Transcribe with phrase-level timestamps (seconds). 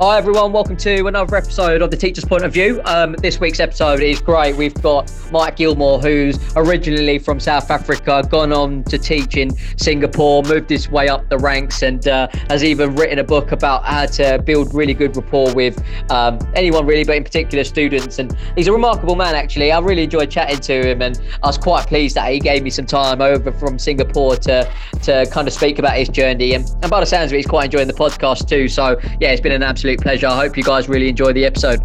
[0.00, 2.82] Hi everyone, welcome to another episode of the Teacher's Point of View.
[2.84, 4.56] Um, this week's episode is great.
[4.56, 10.42] We've got Mike Gilmore, who's originally from South Africa, gone on to teach in Singapore,
[10.42, 14.04] moved his way up the ranks, and uh, has even written a book about how
[14.06, 15.80] to build really good rapport with
[16.10, 18.18] um, anyone really, but in particular students.
[18.18, 19.70] And he's a remarkable man, actually.
[19.70, 22.70] I really enjoyed chatting to him, and I was quite pleased that he gave me
[22.70, 24.68] some time over from Singapore to
[25.04, 26.54] to kind of speak about his journey.
[26.54, 28.66] And, and by the sounds of it, he's quite enjoying the podcast too.
[28.66, 30.26] So yeah, it's been an absolute absolute pleasure.
[30.28, 31.80] I hope you guys really enjoy the episode.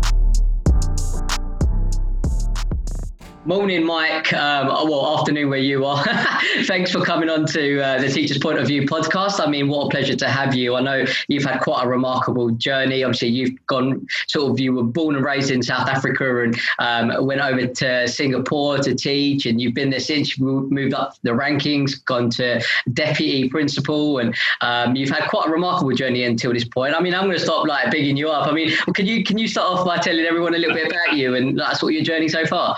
[3.50, 4.32] Morning, Mike.
[4.32, 6.04] Um, well, afternoon where you are.
[6.66, 9.44] Thanks for coming on to uh, the Teacher's Point of View podcast.
[9.44, 10.76] I mean, what a pleasure to have you.
[10.76, 13.04] I know you've had quite a remarkable journey.
[13.04, 17.26] Obviously, you've gone sort of, you were born and raised in South Africa and um,
[17.26, 21.32] went over to Singapore to teach, and you've been there since you moved up the
[21.32, 26.66] rankings, gone to deputy principal, and um, you've had quite a remarkable journey until this
[26.66, 26.94] point.
[26.94, 28.48] I mean, I'm going to stop like bigging you up.
[28.48, 31.18] I mean, can you can you start off by telling everyone a little bit about
[31.18, 32.78] you and that's what your journey so far?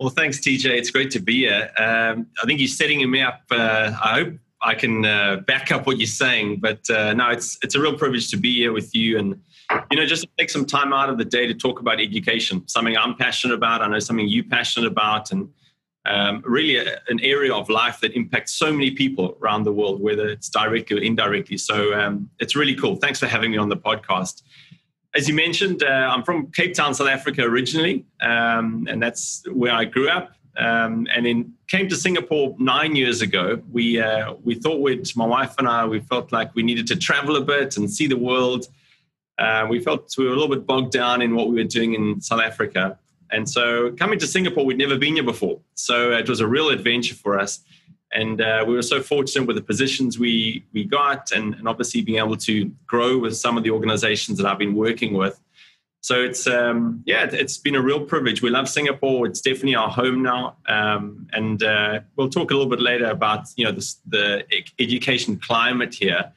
[0.00, 0.66] Well, thanks, TJ.
[0.66, 1.70] It's great to be here.
[1.76, 3.42] Um, I think you're setting me up.
[3.50, 7.58] Uh, I hope I can uh, back up what you're saying, but uh, no, it's
[7.62, 9.40] it's a real privilege to be here with you, and
[9.90, 12.96] you know, just take some time out of the day to talk about education, something
[12.96, 13.82] I'm passionate about.
[13.82, 15.48] I know something you're passionate about, and
[16.06, 20.00] um, really a, an area of life that impacts so many people around the world,
[20.00, 21.56] whether it's directly or indirectly.
[21.56, 22.94] So um, it's really cool.
[22.94, 24.42] Thanks for having me on the podcast
[25.18, 29.72] as you mentioned, uh, I'm from Cape Town, South Africa originally, um, and that's where
[29.72, 30.32] I grew up.
[30.56, 33.60] Um, and then came to Singapore nine years ago.
[33.70, 36.96] We uh, we thought we'd my wife and I we felt like we needed to
[36.96, 38.66] travel a bit and see the world.
[39.38, 41.94] Uh, we felt we were a little bit bogged down in what we were doing
[41.94, 42.96] in South Africa,
[43.32, 45.58] and so coming to Singapore, we'd never been here before.
[45.74, 47.60] So it was a real adventure for us
[48.12, 52.00] and uh, we were so fortunate with the positions we we got and, and obviously
[52.00, 55.40] being able to grow with some of the organizations that i've been working with.
[56.00, 58.40] So it's um, yeah it's been a real privilege.
[58.40, 59.26] We love singapore.
[59.26, 60.56] It's definitely our home now.
[60.66, 63.72] Um, and uh, we'll talk a little bit later about you know
[64.06, 64.44] the
[64.78, 66.32] education climate here.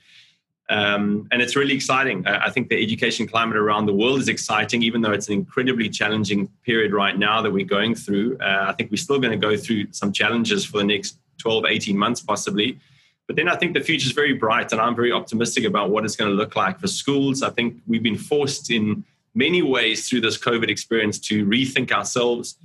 [0.69, 2.25] Um, and it's really exciting.
[2.25, 5.33] I, I think the education climate around the world is exciting even though it's an
[5.33, 8.37] incredibly challenging period right now that we're going through.
[8.39, 11.65] Uh, i think we're still going to go through some challenges for the next 12,
[11.65, 12.79] 18 months possibly.
[13.27, 16.03] But then I think the future is very bright, and I'm very optimistic about what
[16.03, 17.43] it's going to look like for schools.
[17.43, 22.57] I think we've been forced in many ways through this COVID experience to rethink ourselves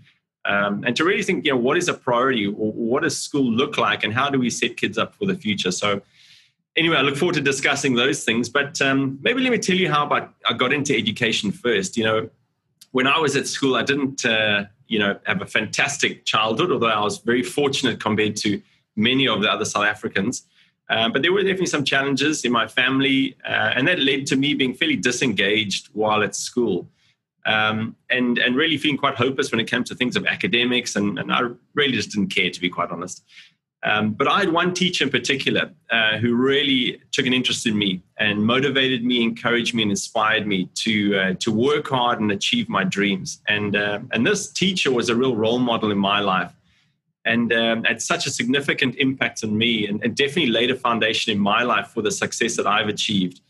[0.44, 2.47] um, and to really think, you know, what is a priority?
[2.47, 5.34] Or what does school look like, and how do we set kids up for the
[5.34, 5.70] future?
[5.70, 6.03] So,
[6.76, 8.48] anyway, I look forward to discussing those things.
[8.48, 11.97] But um, maybe let me tell you how about I got into education first.
[11.97, 12.31] You know,
[12.93, 14.25] when I was at school, I didn't.
[14.25, 18.60] Uh, you know, have a fantastic childhood, although I was very fortunate compared to
[18.97, 20.47] many of the other South Africans.
[20.88, 24.36] Um, but there were definitely some challenges in my family, uh, and that led to
[24.36, 26.88] me being fairly disengaged while at school.
[27.44, 31.19] Um, and and really feeling quite hopeless when it came to things of academics, and,
[31.19, 31.42] and I
[31.75, 33.25] really just didn't care, to be quite honest.
[33.86, 37.78] Um, but I had one teacher in particular uh, who really took an interest in
[37.78, 42.32] me and motivated me, encouraged me, and inspired me to uh, to work hard and
[42.32, 43.41] achieve my dreams.
[43.46, 46.52] And uh, and this teacher was a real role model in my life,
[47.25, 51.32] and um, had such a significant impact on me, and, and, definitely laid a foundation
[51.32, 53.41] in my life for the success that I've achieved.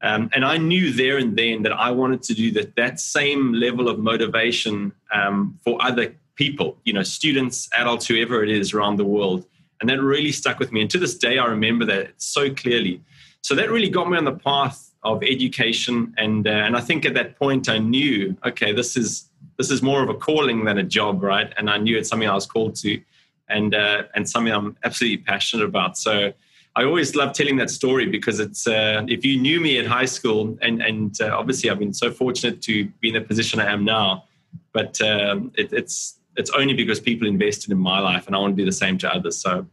[0.00, 3.52] Um, and I knew there and then that I wanted to do that that same
[3.52, 8.96] level of motivation um, for other people, you know, students, adults, whoever it is around
[8.96, 9.44] the world.
[9.80, 10.80] And that really stuck with me.
[10.80, 13.02] And to this day, I remember that so clearly.
[13.42, 16.14] So that really got me on the path of education.
[16.16, 19.82] And, uh, and I think at that point, I knew, okay, this is, this is
[19.82, 21.52] more of a calling than a job, right?
[21.58, 23.00] And I knew it's something I was called to
[23.48, 25.98] and, uh, and something I'm absolutely passionate about.
[25.98, 26.32] So
[26.76, 30.06] I always love telling that story because it's, uh, if you knew me at high
[30.06, 33.70] school, and, and uh, obviously I've been so fortunate to be in the position I
[33.70, 34.24] am now,
[34.72, 38.56] but um, it, it's, it's only because people invested in my life and I want
[38.56, 39.36] to do the same to others.
[39.36, 39.66] So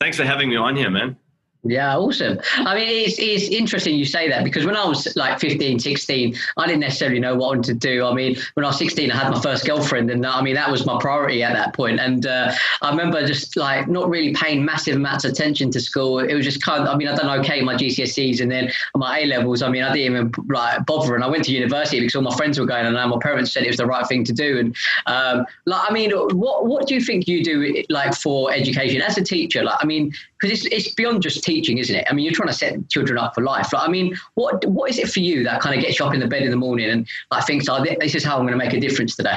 [0.00, 1.16] thanks for having me on here, man.
[1.64, 2.40] Yeah, awesome.
[2.56, 6.34] I mean, it's, it's interesting you say that because when I was like 15, 16,
[6.56, 8.04] I didn't necessarily know what I wanted to do.
[8.04, 10.72] I mean, when I was 16, I had my first girlfriend, and I mean, that
[10.72, 12.00] was my priority at that point.
[12.00, 16.18] And uh, I remember just like not really paying massive amounts of attention to school.
[16.18, 19.20] It was just kind of, I mean, I done okay my GCSEs and then my
[19.20, 19.62] A levels.
[19.62, 21.14] I mean, I didn't even like bother.
[21.14, 23.62] And I went to university because all my friends were going, and my parents said
[23.62, 24.58] it was the right thing to do.
[24.58, 24.76] And
[25.06, 29.16] um, like, I mean, what what do you think you do like for education as
[29.16, 29.62] a teacher?
[29.62, 30.12] Like, I mean,
[30.42, 32.06] because it's, it's beyond just teaching, isn't it?
[32.08, 33.72] I mean, you're trying to set children up for life.
[33.72, 36.14] Like, I mean, what what is it for you that kind of gets you up
[36.14, 38.58] in the bed in the morning and like thinks, oh, this is how I'm going
[38.58, 39.36] to make a difference today?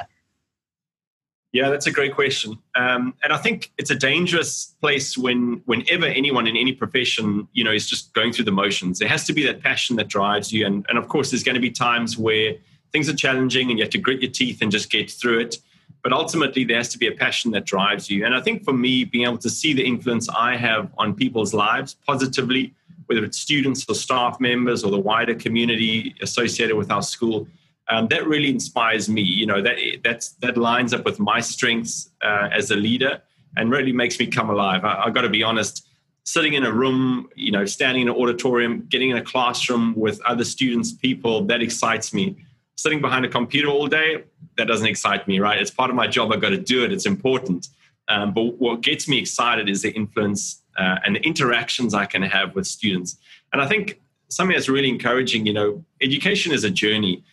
[1.51, 6.05] Yeah, that's a great question, um, and I think it's a dangerous place when, whenever
[6.05, 8.99] anyone in any profession, you know, is just going through the motions.
[8.99, 11.55] There has to be that passion that drives you, and and of course, there's going
[11.55, 12.55] to be times where
[12.91, 15.57] things are challenging and you have to grit your teeth and just get through it.
[16.05, 18.25] But ultimately, there has to be a passion that drives you.
[18.25, 21.51] And I think for me, being able to see the influence I have on people's
[21.51, 22.75] lives positively,
[23.07, 27.47] whether it's students or staff members or the wider community associated with our school,
[27.89, 29.23] um, that really inspires me.
[29.23, 33.23] You know, that that's that lines up with my strengths uh, as a leader
[33.57, 34.85] and really makes me come alive.
[34.85, 35.87] I, I've got to be honest.
[36.23, 40.21] Sitting in a room, you know, standing in an auditorium, getting in a classroom with
[40.21, 42.37] other students, people, that excites me.
[42.75, 44.25] Sitting behind a computer all day,
[44.57, 45.59] that doesn't excite me, right?
[45.59, 46.31] It's part of my job.
[46.31, 46.91] I've got to do it.
[46.91, 47.67] It's important.
[48.07, 52.21] Um, but what gets me excited is the influence uh, and the interactions I can
[52.21, 53.17] have with students.
[53.53, 53.99] And I think
[54.29, 57.23] something that's really encouraging, you know, education is a journey.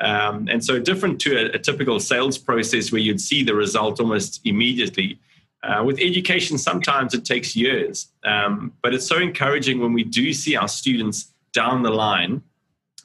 [0.00, 4.00] Um, and so different to a, a, typical sales process where you'd see the result
[4.00, 5.18] almost immediately.
[5.62, 10.32] Uh, with education, sometimes it takes years, um, but it's so encouraging when we do
[10.32, 12.42] see our students down the line,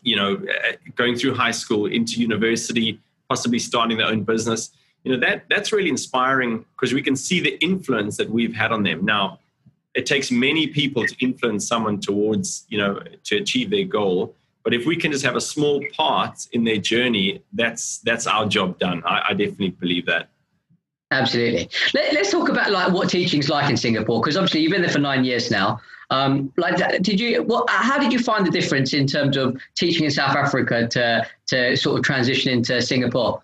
[0.04, 2.98] you know, uh, going through high school into university,
[3.30, 4.72] possibly starting their own business.
[5.04, 8.72] You know, that that's really inspiring because we can see the influence that we've had
[8.72, 9.06] on them.
[9.06, 9.40] Now,
[9.94, 14.36] it takes many people to influence someone towards, you know, to achieve their goal.
[14.64, 18.48] But if we can just have a small part in their journey, that's that's our
[18.48, 19.04] job done.
[19.06, 20.30] I, I definitely believe that.
[21.16, 21.70] Absolutely.
[21.94, 24.92] Let, us talk about like what teaching's like in Singapore, because obviously you've been there
[24.92, 25.80] for nine years now.
[26.10, 27.42] Um, like, did you?
[27.44, 27.70] What?
[27.70, 31.76] How did you find the difference in terms of teaching in South Africa to to
[31.78, 33.42] sort of transition into Singapore?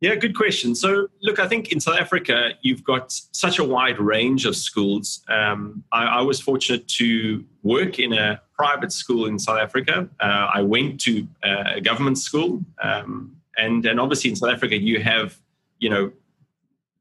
[0.00, 0.74] Yeah, good question.
[0.74, 5.22] So, look, I think in South Africa, you've got such a wide range of schools.
[5.28, 10.08] Um, I, I, was fortunate to work in a private school in South Africa.
[10.18, 15.02] Uh, I went to a government school, um, and and obviously in South Africa, you
[15.02, 15.38] have
[15.78, 16.12] you know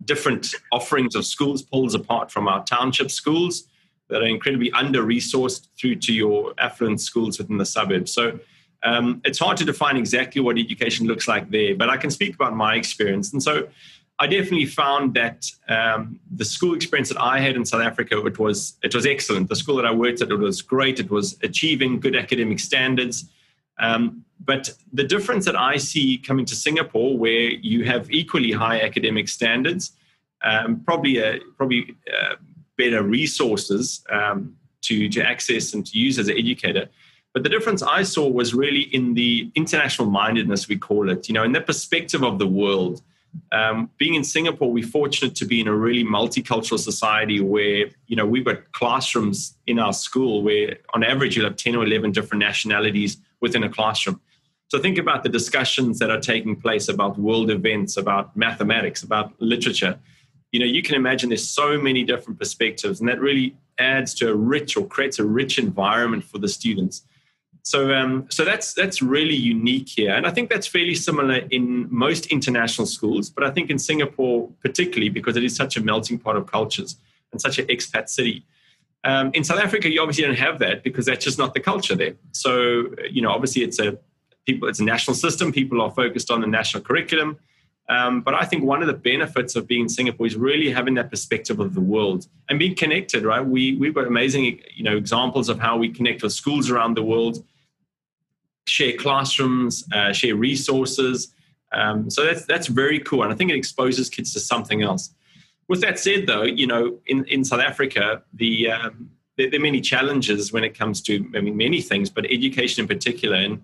[0.05, 3.65] different offerings of schools pulls apart from our township schools
[4.09, 8.11] that are incredibly under resourced through to your affluent schools within the suburbs.
[8.11, 8.39] So
[8.83, 12.35] um, it's hard to define exactly what education looks like there, but I can speak
[12.35, 13.33] about my experience.
[13.33, 13.67] And so
[14.19, 18.37] I definitely found that um, the school experience that I had in South Africa, it
[18.37, 19.47] was it was excellent.
[19.47, 20.99] The school that I worked at, it was great.
[20.99, 23.29] It was achieving good academic standards.
[23.79, 28.81] Um, but the difference that I see coming to Singapore, where you have equally high
[28.81, 29.91] academic standards,
[30.43, 32.35] um, probably a, probably uh,
[32.77, 36.89] better resources um, to to access and to use as an educator,
[37.33, 41.33] but the difference I saw was really in the international mindedness, we call it, you
[41.33, 43.01] know, in the perspective of the world.
[43.51, 48.15] Um, being in Singapore, we're fortunate to be in a really multicultural society where, you
[48.15, 52.11] know, we've got classrooms in our school where on average you'll have 10 or 11
[52.11, 54.21] different nationalities within a classroom.
[54.69, 59.33] So think about the discussions that are taking place about world events, about mathematics, about
[59.41, 59.97] literature.
[60.51, 64.29] You know, you can imagine there's so many different perspectives, and that really adds to
[64.29, 67.03] a rich or creates a rich environment for the students.
[67.63, 71.87] So, um, so that's that's really unique here, and I think that's fairly similar in
[71.89, 73.29] most international schools.
[73.29, 76.95] But I think in Singapore, particularly because it is such a melting pot of cultures
[77.31, 78.45] and such an expat city.
[79.03, 81.95] Um, in South Africa, you obviously don't have that because that's just not the culture
[81.95, 82.15] there.
[82.31, 83.97] So, you know, obviously it's a
[84.45, 85.51] people, it's a national system.
[85.51, 87.37] People are focused on the national curriculum.
[87.87, 90.93] Um, but I think one of the benefits of being in Singapore is really having
[90.95, 93.23] that perspective of the world and being connected.
[93.23, 93.43] Right?
[93.43, 97.03] We we've got amazing you know examples of how we connect with schools around the
[97.03, 97.43] world,
[98.67, 101.33] share classrooms, uh, share resources.
[101.71, 105.11] Um, so that's that's very cool, and I think it exposes kids to something else.
[105.69, 109.63] With that said, though, you know, in, in South Africa, the um, there, there, are
[109.63, 113.37] many challenges when it comes to I mean many things, but education in particular.
[113.37, 113.61] And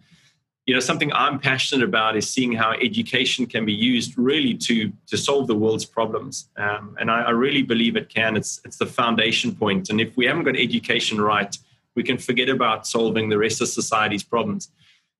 [0.65, 4.91] you know something i'm passionate about is seeing how education can be used really to
[5.05, 6.49] to solve the world's problems.
[6.57, 8.35] Um, and I, I, really believe it can.
[8.35, 9.91] It's it's the foundation point.
[9.91, 11.55] And if we haven't got education right
[11.95, 14.69] we can forget about solving the rest of society's problems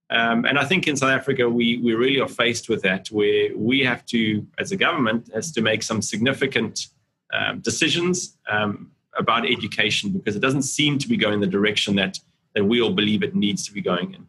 [0.10, 3.50] um, and i think in south africa we we really are faced with that where
[3.56, 6.88] we have to as a government has to make some significant
[7.34, 12.20] um, decisions um, about education because it doesn't seem to be going the direction that
[12.54, 14.26] that we all believe it needs to be going in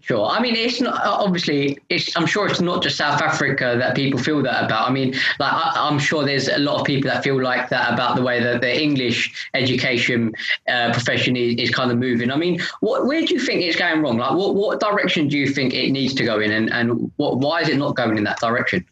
[0.00, 0.26] Sure.
[0.26, 1.78] I mean, it's not obviously.
[1.88, 4.88] It's, I'm sure it's not just South Africa that people feel that about.
[4.88, 7.94] I mean, like I, am sure there's a lot of people that feel like that
[7.94, 10.34] about the way that the English education
[10.68, 12.30] uh, profession is, is kind of moving.
[12.30, 14.18] I mean, what, where do you think it's going wrong?
[14.18, 17.38] Like, what, what direction do you think it needs to go in, and and what
[17.38, 18.84] why is it not going in that direction?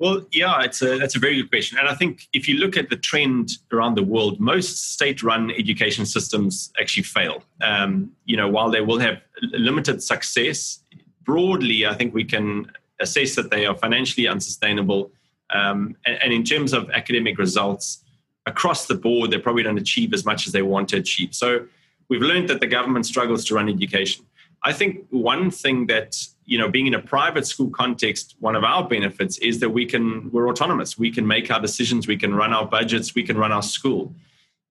[0.00, 1.76] Well, yeah, it's a, that's a very good question.
[1.78, 5.50] And I think if you look at the trend around the world, most state run
[5.50, 7.44] education systems actually fail.
[7.60, 10.82] Um, you know, while they will have limited success,
[11.22, 15.12] broadly, I think we can assess that they are financially unsustainable.
[15.50, 18.02] Um, and, and, in terms of academic results,
[18.46, 21.34] across the board, they probably don't achieve as much as they want to achieve.
[21.34, 21.66] So
[22.08, 24.24] we've learned that the government struggles to run education.
[24.62, 26.16] I think one thing that
[26.50, 29.86] you know, being in a private school context, one of our benefits is that we
[29.86, 30.98] can we're autonomous.
[30.98, 32.08] We can make our decisions.
[32.08, 33.14] We can run our budgets.
[33.14, 34.12] We can run our school.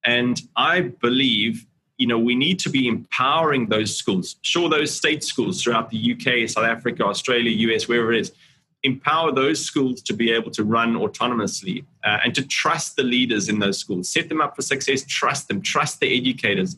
[0.04, 1.66] And I believe
[2.00, 6.14] you know we need to be empowering those schools sure those state schools throughout the
[6.14, 8.32] uk south africa australia us wherever it is
[8.84, 13.50] empower those schools to be able to run autonomously uh, and to trust the leaders
[13.50, 16.78] in those schools set them up for success trust them trust the educators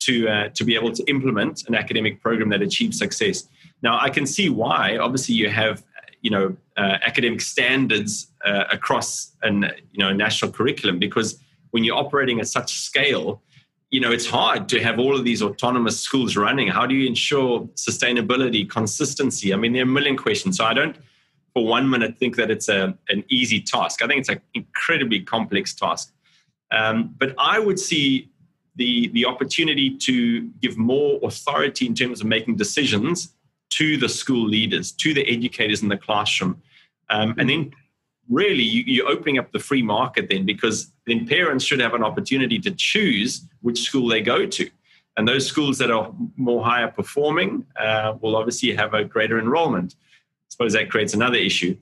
[0.00, 3.48] to uh, to be able to implement an academic program that achieves success
[3.82, 5.82] now i can see why obviously you have
[6.22, 11.38] you know uh, academic standards uh, across an you know national curriculum because
[11.70, 13.42] when you're operating at such scale
[13.90, 16.68] you know, it's hard to have all of these autonomous schools running.
[16.68, 19.52] How do you ensure sustainability, consistency?
[19.52, 20.58] I mean, there are a million questions.
[20.58, 20.96] So I don't,
[21.52, 24.00] for one minute, think that it's a, an easy task.
[24.02, 26.12] I think it's an incredibly complex task.
[26.70, 28.30] Um, but I would see
[28.76, 33.34] the, the opportunity to give more authority in terms of making decisions
[33.70, 36.60] to the school leaders, to the educators in the classroom,
[37.08, 37.72] um, and then
[38.28, 42.04] really you, you're opening up the free market then because then parents should have an
[42.04, 44.70] opportunity to choose which school they go to.
[45.16, 49.96] And those schools that are more higher performing uh, will obviously have a greater enrollment.
[49.98, 51.76] I suppose that creates another issue.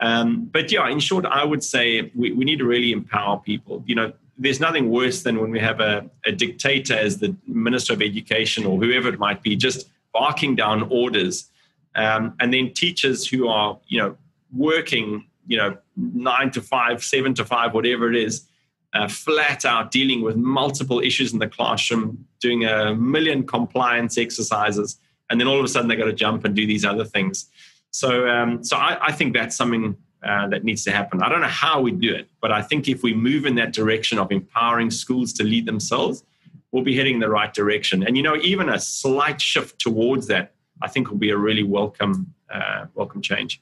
[0.00, 3.82] Um, but yeah, in short, I would say we, we need to really empower people.
[3.86, 7.92] You know, there's nothing worse than when we have a, a dictator as the minister
[7.92, 11.50] of education or whoever it might be, just barking down orders.
[11.94, 14.16] Um, and then teachers who are, you know,
[14.52, 18.46] working you know, nine to five, seven to five, whatever it is,
[18.94, 24.98] uh, flat out dealing with multiple issues in the classroom, doing a million compliance exercises,
[25.30, 27.46] and then all of a sudden they got to jump and do these other things.
[27.90, 31.22] So, um, so I, I, think that's something uh, that needs to happen.
[31.22, 33.72] I don't know how we do it, but I think if we move in that
[33.72, 36.24] direction of empowering schools to lead themselves,
[36.72, 38.06] we'll be heading in the right direction.
[38.06, 41.62] And you know, even a slight shift towards that, I think, will be a really
[41.62, 43.60] welcome, uh, welcome change.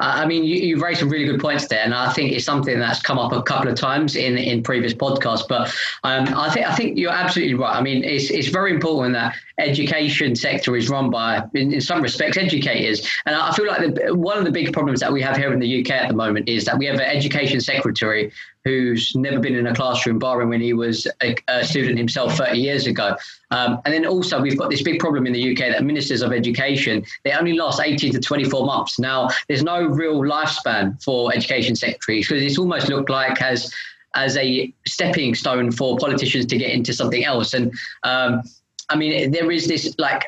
[0.00, 2.78] I mean, you, you've raised some really good points there, and I think it's something
[2.78, 5.46] that's come up a couple of times in, in previous podcasts.
[5.46, 5.68] But
[6.04, 7.76] um, I think I think you're absolutely right.
[7.76, 12.02] I mean, it's it's very important that education sector is run by, in, in some
[12.02, 13.06] respects, educators.
[13.26, 15.60] And I feel like the, one of the big problems that we have here in
[15.60, 18.32] the UK at the moment is that we have an education secretary
[18.64, 22.58] who's never been in a classroom, barring when he was a, a student himself 30
[22.58, 23.16] years ago.
[23.50, 26.32] Um, and then also we've got this big problem in the UK that ministers of
[26.32, 28.98] education, they only last 18 to 24 months.
[28.98, 33.72] Now, there's no real lifespan for education secretaries because it's almost looked like as
[34.14, 37.54] as a stepping stone for politicians to get into something else.
[37.54, 38.42] And um,
[38.90, 40.24] I mean, there is this like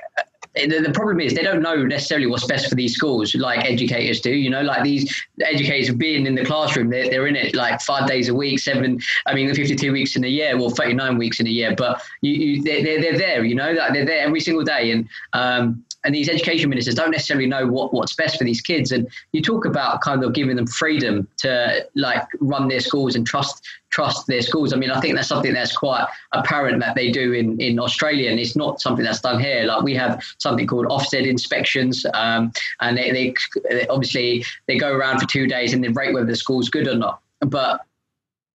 [0.55, 4.31] the, problem is they don't know necessarily what's best for these schools like educators do
[4.31, 8.07] you know like these educators being in the classroom they're, they're in it like five
[8.07, 11.47] days a week seven i mean 52 weeks in a year well 39 weeks in
[11.47, 14.91] a year but you, you they're, they're there you know they're there every single day
[14.91, 18.93] and um, and these education ministers don't necessarily know what, what's best for these kids.
[18.93, 23.27] And you talk about kind of giving them freedom to like run their schools and
[23.27, 24.73] trust trust their schools.
[24.73, 28.31] I mean, I think that's something that's quite apparent that they do in, in Australia,
[28.31, 29.65] and it's not something that's done here.
[29.65, 35.21] Like we have something called Ofsted inspections, um, and they, they obviously they go around
[35.21, 37.21] for two days and they rate whether the school's good or not.
[37.41, 37.83] But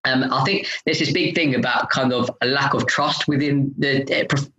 [0.06, 3.74] um, I think there's this big thing about kind of a lack of trust within
[3.78, 4.04] the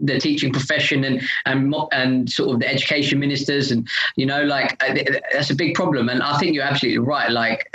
[0.00, 4.82] the teaching profession and and and sort of the education ministers and you know like
[4.82, 4.94] uh,
[5.32, 6.08] that's a big problem.
[6.08, 7.30] And I think you're absolutely right.
[7.30, 7.74] Like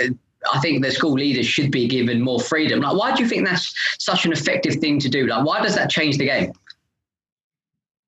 [0.52, 2.80] I think the school leaders should be given more freedom.
[2.80, 5.26] Like why do you think that's such an effective thing to do?
[5.26, 6.52] Like why does that change the game?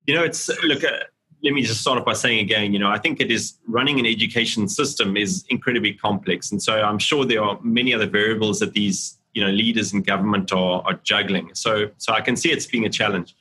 [0.07, 0.91] You know it's look uh,
[1.43, 4.01] let me just start off by saying again, you know, I think it is running
[4.01, 6.51] an education system is incredibly complex.
[6.51, 10.01] And so I'm sure there are many other variables that these you know leaders in
[10.01, 11.51] government are, are juggling.
[11.53, 13.37] So so I can see it's being a challenge.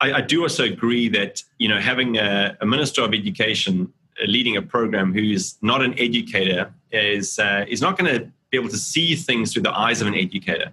[0.00, 4.26] I, I do also agree that you know having a, a minister of education uh,
[4.26, 8.20] leading a program who is not an educator is uh, is not going to
[8.50, 10.70] be able to see things through the eyes of an educator.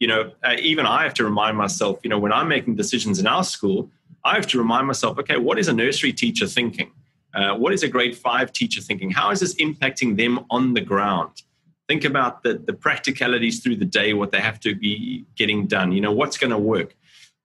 [0.00, 2.00] You know, uh, even I have to remind myself.
[2.02, 3.90] You know, when I'm making decisions in our school,
[4.24, 5.18] I have to remind myself.
[5.18, 6.90] Okay, what is a nursery teacher thinking?
[7.34, 9.10] Uh, what is a grade five teacher thinking?
[9.10, 11.42] How is this impacting them on the ground?
[11.88, 15.90] Think about the, the practicalities through the day, what they have to be getting done,
[15.90, 16.94] you know, what's going to work.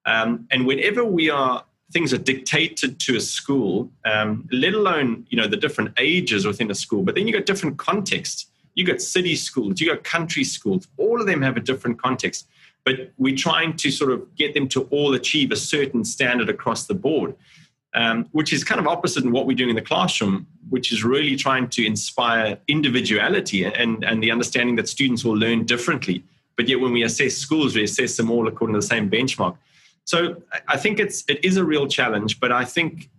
[0.06, 5.38] Um, and whenever we are, things are dictated to a school, um, let alone, you
[5.38, 8.48] know, the different ages within a school, but then you got different contexts.
[8.76, 12.48] You got city schools, you got country schools, all of them have a different context.
[12.84, 16.86] But we're trying to sort of get them to all achieve a certain standard across
[16.88, 17.36] the board.
[17.96, 21.04] Um, which is kind of opposite in what we're doing in the classroom, which is
[21.04, 26.24] really trying to inspire individuality and, and the understanding that students will learn differently.
[26.56, 29.58] But yet, when we assess schools, we assess them all according to the same benchmark.
[30.06, 33.10] So I think it's it is a real challenge, but I think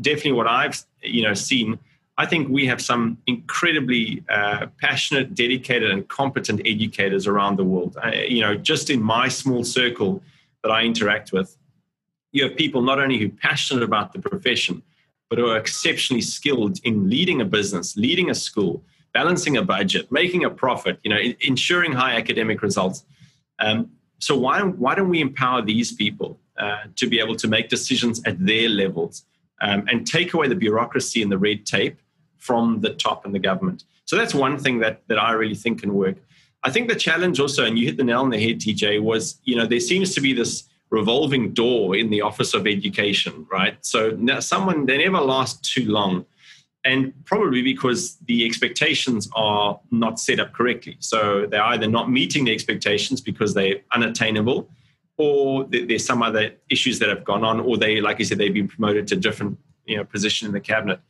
[0.00, 1.78] definitely what I've you know seen.
[2.18, 7.96] I think we have some incredibly uh, passionate, dedicated, and competent educators around the world.
[8.02, 10.20] I, you know, just in my small circle
[10.64, 11.56] that I interact with,
[12.32, 14.82] you have people not only who are passionate about the profession,
[15.28, 18.82] but who are exceptionally skilled in leading a business, leading a school,
[19.12, 23.04] balancing a budget, making a profit, you know, ensuring high academic results.
[23.58, 27.68] Um, so why, why don't we empower these people uh, to be able to make
[27.68, 29.24] decisions at their levels
[29.60, 31.98] um, and take away the bureaucracy and the red tape
[32.36, 33.84] from the top and the government?
[34.04, 36.16] So that's one thing that, that I really think can work.
[36.64, 39.38] I think the challenge also, and you hit the nail on the head, TJ, was,
[39.44, 43.76] you know, there seems to be this revolving door in the Office of Education, right?
[43.84, 46.24] So someone, they never last too long.
[46.84, 50.96] And probably because the expectations are not set up correctly.
[51.00, 54.70] So they're either not meeting the expectations because they're unattainable,
[55.18, 58.54] or there's some other issues that have gone on, or they, like you said, they've
[58.54, 61.00] been promoted to different you know, position in the cabinet.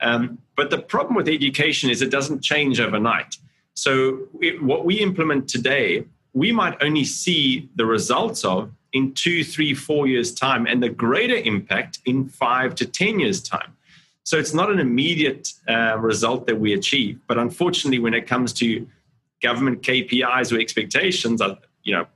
[0.00, 3.36] Um, but the problem with education is it doesn't change overnight.
[3.74, 9.44] So it, what we implement today, we might only see the results of in two,
[9.44, 13.76] three, four years' time, and the greater impact in five to 10 years' time.
[14.22, 17.20] So it's not an immediate uh, result that we achieve.
[17.26, 18.86] But unfortunately, when it comes to
[19.42, 22.06] government KPIs or expectations, uh, you know,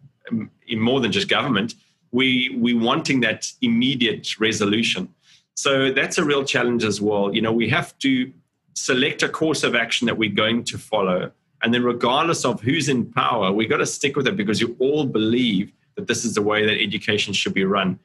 [0.66, 1.74] in more than just government,
[2.12, 5.12] we we wanting that immediate resolution.
[5.54, 7.34] So that's a real challenge as well.
[7.34, 8.32] You know, we have to
[8.74, 11.32] select a course of action that we're going to follow,
[11.62, 14.76] and then regardless of who's in power, we got to stick with it because you
[14.78, 17.98] all believe that this is the way that education should be run.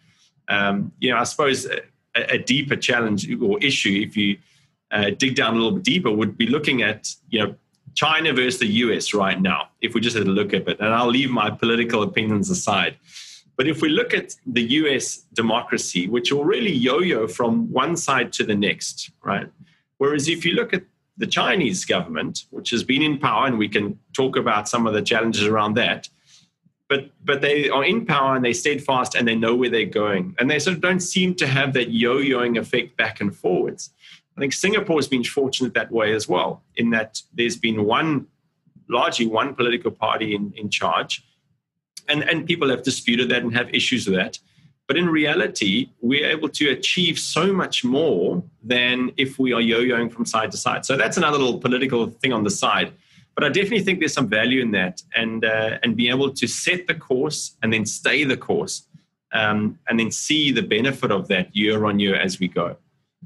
[0.47, 1.81] Um, you know, I suppose a,
[2.15, 4.39] a, deeper challenge or issue, if you
[4.91, 7.55] uh, dig down a little bit deeper, would be looking at you know
[7.93, 9.69] China versus the US right now.
[9.79, 12.97] If we just had a look at it, and I'll leave my political opinions aside.
[13.55, 17.95] But if we look at the US democracy, which will really yo yo from one
[17.95, 19.47] side to the next, right?
[19.99, 20.83] Whereas if you look at
[21.17, 24.93] the Chinese government, which has been in power, and we can talk about some of
[24.93, 26.09] the challenges around that,
[26.89, 29.85] but but they are in power and they stayed fast and they know where they're
[29.85, 30.35] going.
[30.39, 33.91] And they sort of don't seem to have that yo-yoing effect back and forwards.
[34.35, 38.27] I think singapore has been fortunate that way as well in that there's been one
[38.89, 41.23] largely one political party in, in charge.
[42.09, 44.39] And and people have disputed that and have issues with that.
[44.87, 50.11] But in reality we're able to achieve so much more than if we are yo-yoing
[50.11, 50.85] from side to side.
[50.85, 52.91] So that's another little political thing on the side
[53.35, 56.47] but I definitely think there's some value in that, and uh, and being able to
[56.47, 58.87] set the course and then stay the course,
[59.33, 62.77] um, and then see the benefit of that year on year as we go.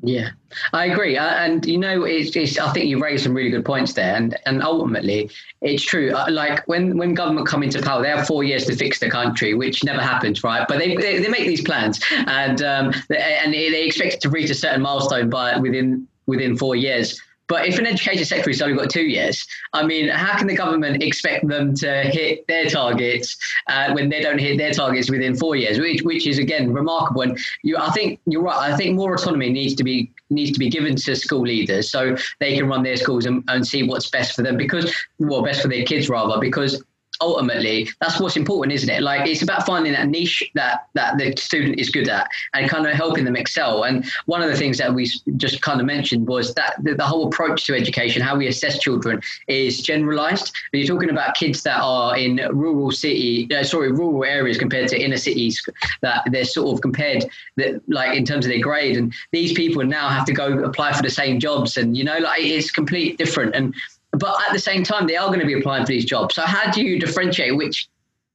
[0.04, 0.30] Yeah,
[0.74, 3.65] I agree, uh, and you know, it's, it's, I think you raised some really good
[3.65, 6.13] points there, and and ultimately, it's true.
[6.13, 9.10] Uh, like when when government come into power, they have four years to fix the
[9.10, 10.67] country, which never happens, right?
[10.67, 14.52] But they they, they make these plans, and um, they, and they expect to reach
[14.52, 17.20] a certain milestone by within within four years.
[17.48, 20.56] But if an education sector has only got two years, I mean, how can the
[20.56, 25.36] government expect them to hit their targets uh, when they don't hit their targets within
[25.36, 25.80] four years?
[25.80, 27.22] Which, which is again remarkable.
[27.22, 28.72] And you, I think you're right.
[28.72, 32.18] I think more autonomy needs to be needs to be given to school leaders so
[32.40, 35.62] they can run their schools and, and see what's best for them because, well, best
[35.62, 36.40] for their kids rather.
[36.40, 36.84] Because
[37.22, 39.02] ultimately that's what's important isn't it?
[39.02, 42.86] Like it's about finding that niche that that the student is good at and kind
[42.86, 43.84] of helping them excel.
[43.84, 47.04] And one of the things that we just kind of mentioned was that the, the
[47.04, 50.54] whole approach to education how we assess children is generalized.
[50.74, 55.00] You're talking about kids that are in rural city uh, sorry rural areas compared to
[55.00, 55.64] inner cities
[56.02, 57.26] that they're sort of compared
[57.56, 58.98] that like in terms of their grade.
[58.98, 62.18] And these people now have to go apply for the same jobs and you know
[62.18, 63.56] like it's completely different.
[63.56, 63.74] And
[64.20, 66.36] but at the same time, they are going to be applying for these jobs.
[66.36, 67.88] So how do you differentiate which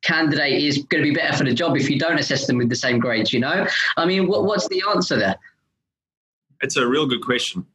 [0.03, 2.69] candidate is going to be better for the job if you don't assess them with
[2.69, 3.33] the same grades?
[3.33, 3.67] You know,
[3.97, 5.37] I mean, what, what's the answer there?
[6.61, 7.67] It's a real good question.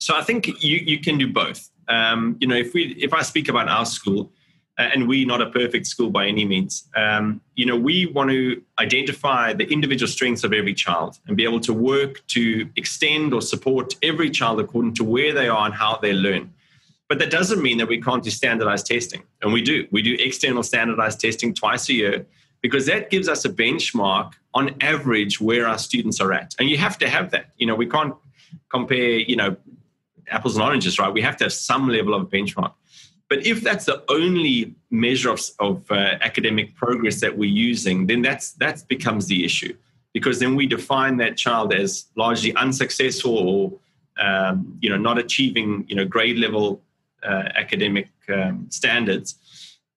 [0.00, 1.70] So I think you you can do both.
[1.88, 4.30] Um, you know, if we if I speak about our school,
[4.76, 6.88] uh, and we're not a perfect school by any means.
[6.96, 11.44] Um, you know, we want to identify the individual strengths of every child and be
[11.44, 15.74] able to work to extend or support every child according to where they are and
[15.74, 16.52] how they learn.
[17.14, 19.22] But that doesn't mean that we can't do standardized testing.
[19.40, 19.86] And we do.
[19.92, 22.26] We do external standardized testing twice a year
[22.60, 26.56] because that gives us a benchmark on average where our students are at.
[26.58, 27.50] And you have to have that.
[27.56, 28.16] You know, we can't
[28.68, 29.56] compare, you know,
[30.28, 31.12] apples and oranges, right?
[31.12, 32.72] We have to have some level of benchmark.
[33.28, 38.22] But if that's the only measure of, of uh, academic progress that we're using, then
[38.22, 39.72] that's that becomes the issue.
[40.14, 43.72] because then we define that child as largely unsuccessful or
[44.24, 46.80] um, you know not achieving you know grade level
[47.24, 49.36] uh, academic um, standards.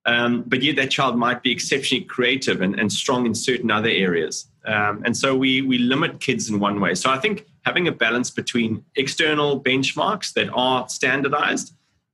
[0.05, 3.89] Um, but yet that child might be exceptionally creative and, and strong in certain other
[3.89, 4.47] areas.
[4.65, 6.95] Um, and so we, we limit kids in one way.
[6.95, 11.73] So I think having a balance between external benchmarks that are standardized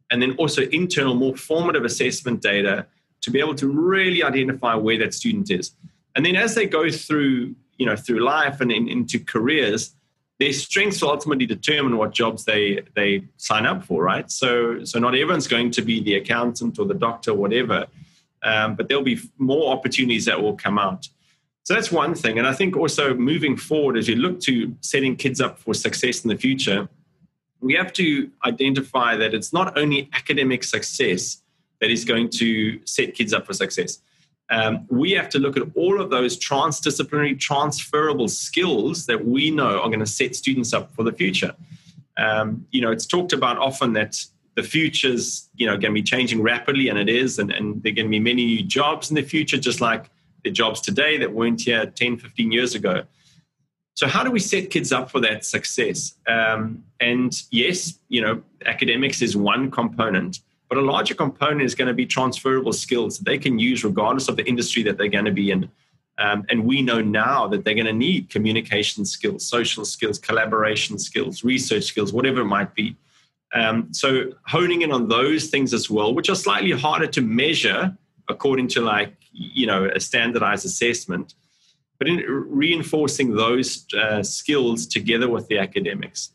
[0.09, 2.87] and then also internal, more formative assessment data
[3.21, 5.71] to be able to really identify where that student is.
[6.15, 9.95] And then as they go through, you know, through life and in, into careers,
[10.39, 14.29] their strengths will ultimately determine what jobs they they sign up for, right?
[14.31, 17.85] So so not everyone's going to be the accountant or the doctor, or whatever,
[18.43, 21.07] um, but there'll be more opportunities that will come out.
[21.63, 25.15] So that's one thing, and I think also moving forward as you look to setting
[25.15, 26.89] kids up for success in the future,
[27.61, 31.41] we have to identify that it's not only academic success
[31.79, 33.99] that is going to set kids up for success
[34.49, 39.79] um, we have to look at all of those transdisciplinary, transferable skills that we know
[39.79, 41.55] are going to set students up for the future.
[42.17, 44.23] Um, you know, it's talked about often that
[44.55, 47.91] the future's, you know, going to be changing rapidly, and it is, and, and there
[47.91, 50.09] are going to be many new jobs in the future, just like
[50.43, 53.03] the jobs today that weren't here 10, 15 years ago.
[53.95, 56.15] So, how do we set kids up for that success?
[56.27, 60.39] Um, and yes, you know, academics is one component,
[60.73, 64.27] but a larger component is going to be transferable skills that they can use regardless
[64.27, 65.69] of the industry that they're going to be in.
[66.17, 70.97] Um, and we know now that they're going to need communication skills, social skills, collaboration
[70.97, 72.95] skills, research skills, whatever it might be.
[73.53, 77.95] Um, so honing in on those things as well, which are slightly harder to measure
[78.27, 81.35] according to like you know a standardized assessment,
[81.99, 82.17] but in
[82.49, 86.31] reinforcing those uh, skills together with the academics.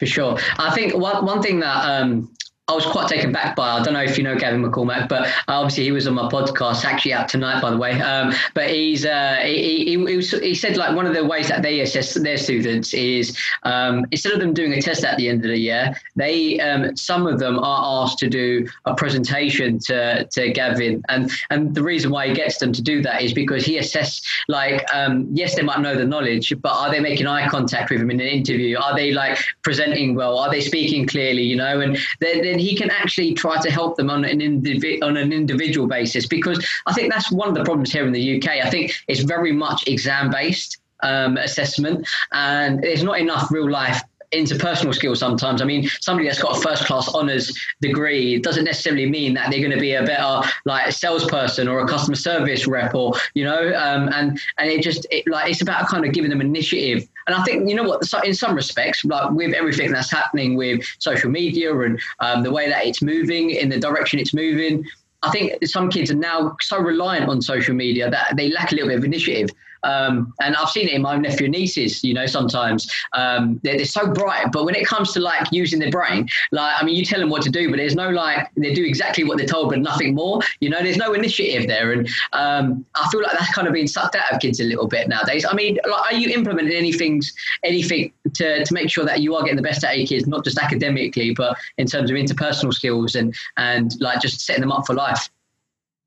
[0.00, 2.34] For sure, I think one one thing that um,
[2.66, 3.72] I was quite taken back by.
[3.72, 6.86] I don't know if you know Gavin McCormack, but obviously he was on my podcast,
[6.86, 8.00] actually out tonight, by the way.
[8.00, 11.48] Um, but he's uh, he, he, he, was, he, said like one of the ways
[11.48, 15.28] that they assess their students is um, instead of them doing a test at the
[15.28, 19.78] end of the year, they um, some of them are asked to do a presentation
[19.80, 23.34] to to Gavin, and and the reason why he gets them to do that is
[23.34, 27.26] because he assesses like um, yes they might know the knowledge, but are they making
[27.26, 28.78] eye contact with him in an interview?
[28.78, 30.38] Are they like presenting well?
[30.38, 31.42] Are they speaking clearly?
[31.42, 35.02] You know, and they're then he can actually try to help them on an indivi-
[35.02, 38.36] on an individual basis because I think that's one of the problems here in the
[38.36, 38.64] UK.
[38.64, 44.00] I think it's very much exam based um, assessment, and there's not enough real life
[44.32, 45.62] interpersonal skills sometimes.
[45.62, 49.60] I mean, somebody that's got a first class honors degree doesn't necessarily mean that they're
[49.60, 53.72] going to be a better like salesperson or a customer service rep or you know,
[53.74, 57.08] um, and and it just it, like it's about kind of giving them initiative.
[57.26, 60.84] And I think you know what, in some respects, like with everything that's happening with
[60.98, 64.84] social media and um, the way that it's moving in the direction it's moving.
[65.22, 68.74] I think some kids are now so reliant on social media that they lack a
[68.74, 69.48] little bit of initiative.
[69.84, 73.76] Um, and I've seen it in my nephew and nieces, you know, sometimes um, they're,
[73.76, 76.96] they're, so bright, but when it comes to like using their brain, like, I mean,
[76.96, 79.46] you tell them what to do, but there's no like, they do exactly what they're
[79.46, 81.92] told, but nothing more, you know, there's no initiative there.
[81.92, 84.88] And um, I feel like that's kind of being sucked out of kids a little
[84.88, 85.44] bit nowadays.
[85.48, 87.22] I mean, like, are you implementing anything,
[87.62, 90.26] anything to, to make sure that you are getting the best out of your kids,
[90.26, 94.72] not just academically, but in terms of interpersonal skills and, and like just setting them
[94.72, 95.28] up for life?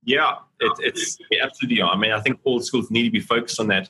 [0.07, 1.83] Yeah, it, it's absolutely.
[1.83, 3.89] I mean, I think all schools need to be focused on that.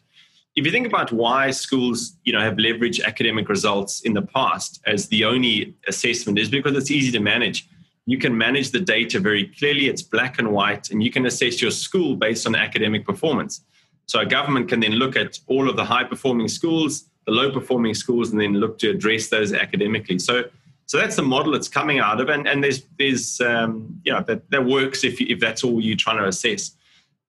[0.55, 4.81] If you think about why schools, you know, have leveraged academic results in the past
[4.87, 7.69] as the only assessment, is because it's easy to manage.
[8.07, 9.89] You can manage the data very clearly.
[9.89, 13.61] It's black and white, and you can assess your school based on academic performance.
[14.07, 17.51] So a government can then look at all of the high performing schools, the low
[17.51, 20.17] performing schools, and then look to address those academically.
[20.17, 20.45] So
[20.87, 24.23] so that's the model it's coming out of, and, and there's there's um, you know
[24.23, 26.71] that, that works if if that's all you're trying to assess.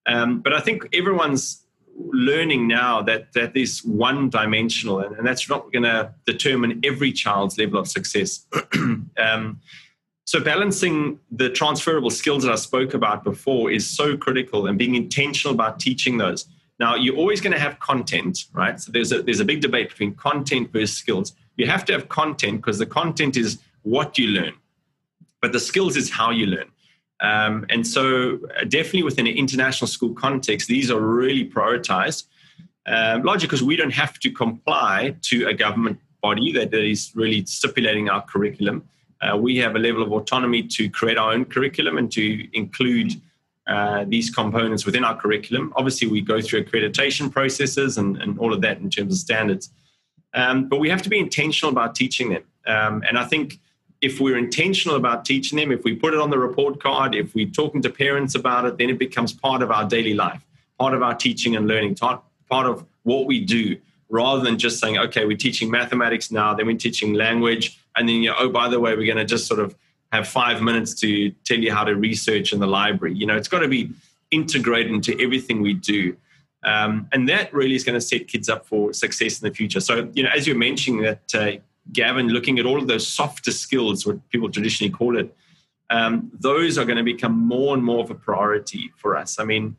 [0.05, 1.63] Um, but I think everyone's
[1.97, 7.11] learning now that that is one dimensional, and, and that's not going to determine every
[7.11, 8.47] child's level of success.
[9.17, 9.59] um,
[10.23, 14.95] so balancing the transferable skills that I spoke about before is so critical, and being
[14.95, 16.45] intentional about teaching those.
[16.79, 18.79] Now you're always going to have content, right?
[18.79, 22.09] So there's a there's a big debate between content versus skills you have to have
[22.09, 24.53] content because the content is what you learn,
[25.41, 26.69] but the skills is how you learn.
[27.21, 32.25] Um, and so, uh, definitely within an international school context, these are really prioritized,
[32.87, 37.45] um, largely because we don't have to comply to a government body that is really
[37.45, 38.87] stipulating our curriculum.
[39.21, 43.11] Uh, we have a level of autonomy to create our own curriculum and to include
[43.67, 45.73] uh, these components within our curriculum.
[45.75, 49.71] Obviously, we go through accreditation processes and, and all of that in terms of standards.
[50.33, 52.43] Um, but we have to be intentional about teaching them.
[52.67, 53.59] Um, and I think
[54.01, 57.35] if we're intentional about teaching them, if we put it on the report card, if
[57.35, 60.41] we're talking to parents about it, then it becomes part of our daily life,
[60.77, 63.77] part of our teaching and learning, part of what we do
[64.09, 68.15] rather than just saying, okay, we're teaching mathematics now, then we're teaching language, and then,
[68.17, 69.75] you know, oh, by the way, we're going to just sort of
[70.11, 73.13] have five minutes to tell you how to research in the library.
[73.13, 73.91] You know, it's got to be
[74.31, 76.15] integrated into everything we do.
[76.63, 79.79] Um, and that really is going to set kids up for success in the future.
[79.79, 81.51] So, you know, as you're mentioning that, uh,
[81.93, 85.33] Gavin, looking at all of those softer skills, what people traditionally call it,
[85.89, 89.39] um, those are going to become more and more of a priority for us.
[89.39, 89.75] I mean,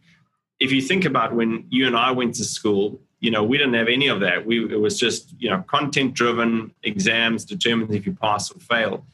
[0.58, 3.74] if you think about when you and I went to school, you know, we didn't
[3.74, 4.44] have any of that.
[4.44, 9.04] We, it was just, you know, content driven exams determined if you pass or fail.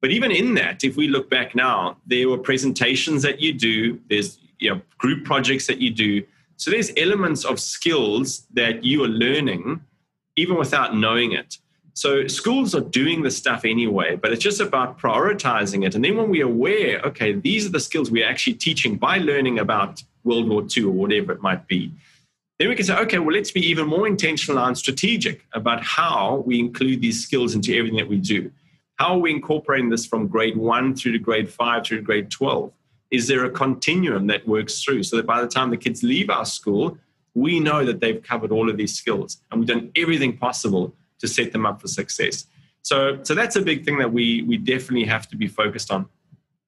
[0.00, 4.00] But even in that, if we look back now, there were presentations that you do,
[4.10, 6.22] there's, you know, group projects that you do.
[6.62, 9.80] So there's elements of skills that you are learning
[10.36, 11.58] even without knowing it.
[11.94, 15.96] So schools are doing the stuff anyway, but it's just about prioritizing it.
[15.96, 19.58] And then when we're aware, okay, these are the skills we're actually teaching by learning
[19.58, 21.90] about World War II or whatever it might be,
[22.60, 26.44] then we can say, okay, well, let's be even more intentional and strategic about how
[26.46, 28.52] we include these skills into everything that we do.
[29.00, 32.30] How are we incorporating this from grade one through to grade five through to grade
[32.30, 32.70] 12?
[33.12, 36.30] Is there a continuum that works through so that by the time the kids leave
[36.30, 36.98] our school,
[37.34, 41.28] we know that they've covered all of these skills and we've done everything possible to
[41.28, 42.46] set them up for success.
[42.82, 46.06] So, so that's a big thing that we we definitely have to be focused on.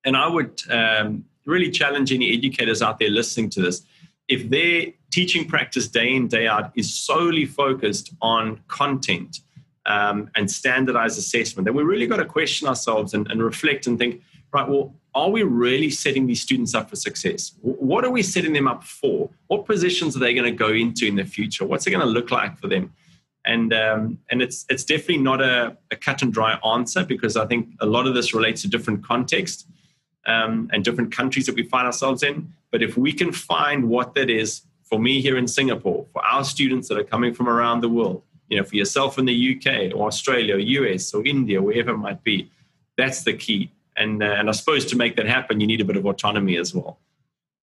[0.04, 3.83] And I would um, really challenge any educators out there listening to this.
[4.28, 9.40] If their teaching practice day in day out is solely focused on content
[9.87, 13.98] um, and standardized assessment, then we really got to question ourselves and, and reflect and
[13.98, 14.22] think,
[14.54, 14.68] right?
[14.68, 17.52] Well, are we really setting these students up for success?
[17.60, 19.30] What are we setting them up for?
[19.48, 21.64] What positions are they going to go into in the future?
[21.64, 22.92] What's it going to look like for them?
[23.44, 27.46] and um, and it's it's definitely not a, a, cut and dry answer because I
[27.46, 29.66] think a lot of this relates to different context
[30.26, 32.52] um, and different countries that we find ourselves in.
[32.70, 36.44] But if we can find what that is for me here in Singapore, for our
[36.44, 39.94] students that are coming from around the world, you know, for yourself in the UK
[39.94, 42.50] or Australia or US or India, wherever it might be,
[42.96, 43.70] that's the key.
[43.96, 46.57] And uh, and I suppose to make that happen, you need a bit of autonomy
[46.57, 46.98] as well.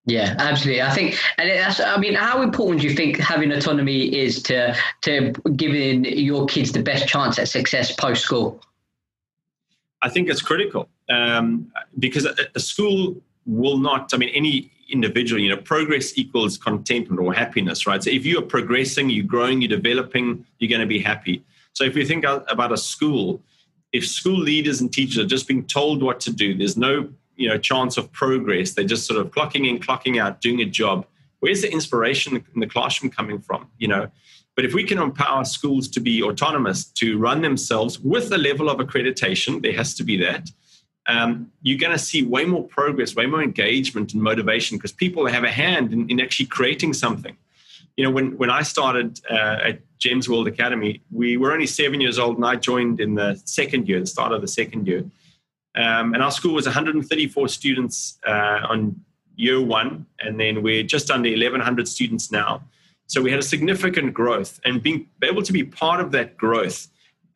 [0.06, 0.82] Yeah, absolutely.
[0.82, 4.76] I think, and that's, I mean, how important do you think having autonomy is to
[5.02, 8.62] to giving your kids the best chance at success post school?
[10.02, 14.12] I think it's critical um, because a, a, school will not.
[14.14, 18.04] I mean, any individual, you know, progress equals contentment or happiness, right?
[18.04, 21.44] So if you are progressing, you're growing, you're developing, you're going to be happy.
[21.74, 23.42] So if you think about a school,
[23.94, 27.50] if school leaders and teachers are just being told what to do, there's no you
[27.50, 28.74] know chance of progress.
[28.74, 31.06] They're just sort of clocking in, clocking out, doing a job.
[31.40, 33.68] Where's the inspiration in the classroom coming from?
[33.78, 34.12] You know,
[34.56, 38.70] but if we can empower schools to be autonomous, to run themselves with a level
[38.70, 40.50] of accreditation, there has to be that.
[41.08, 45.26] Um, you're going to see way more progress, way more engagement and motivation because people
[45.26, 47.36] have a hand in, in, actually creating something.
[47.98, 52.02] You know, when, when I started uh, at Gems World Academy, we were only seven
[52.02, 55.06] years old and I joined in the second year, the start of the second year.
[55.76, 59.00] Um, and our school was 134 students uh, on
[59.36, 62.62] year one, and then we're just under 1,100 students now.
[63.08, 66.88] So we had a significant growth, and being able to be part of that growth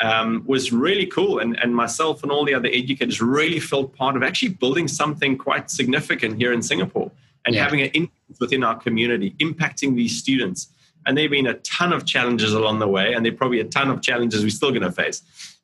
[0.02, 1.40] um, was really cool.
[1.40, 5.38] And, and myself and all the other educators really felt part of actually building something
[5.38, 7.12] quite significant here in Singapore
[7.46, 7.64] and yeah.
[7.64, 10.70] having an influence within our community, impacting these students.
[11.06, 13.60] And there have been a ton of challenges along the way, and there are probably
[13.60, 15.22] a ton of challenges we're still going to face.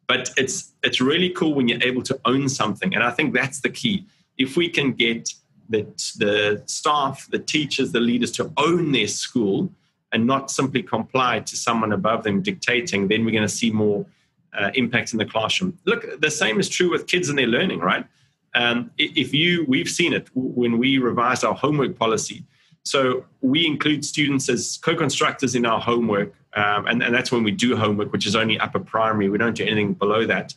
[0.08, 3.62] But it's it's really cool when you're able to own something and i think that's
[3.62, 4.06] the key.
[4.38, 5.34] If we can get
[5.69, 5.84] the,
[6.17, 9.71] the staff the teachers the leaders to own their school
[10.12, 14.06] and not simply comply to someone above them dictating then we're going to see more
[14.54, 15.77] uh, impact in the classroom.
[15.86, 18.06] Look the same is true with kids and their learning right?
[18.54, 22.43] Um, if you we've seen it when we revised our homework policy
[22.84, 27.52] so we include students as co-constructors in our homework, um, and, and, that's when we
[27.52, 29.30] do homework, which is only upper primary.
[29.30, 30.54] We don't do anything below that.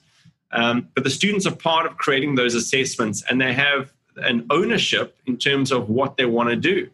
[0.50, 5.16] Um, but the students are part of creating those assessments, and they have an ownership
[5.26, 6.88] in terms of what they want to do,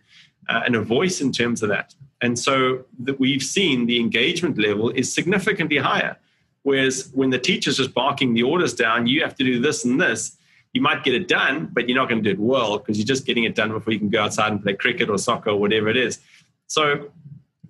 [0.49, 1.95] uh, and a voice in terms of that.
[2.21, 6.17] And so that we've seen the engagement level is significantly higher.
[6.63, 9.99] Whereas when the teacher's just barking the orders down, you have to do this and
[9.99, 10.37] this
[10.73, 13.07] you might get it done, but you're not going to do it well because you're
[13.07, 15.57] just getting it done before you can go outside and play cricket or soccer or
[15.57, 16.21] whatever it is.
[16.69, 17.11] So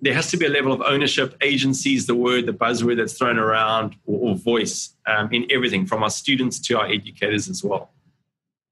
[0.01, 1.35] there has to be a level of ownership.
[1.41, 5.85] Agency is the word, the buzzword that's thrown around, or, or voice um, in everything
[5.85, 7.91] from our students to our educators as well.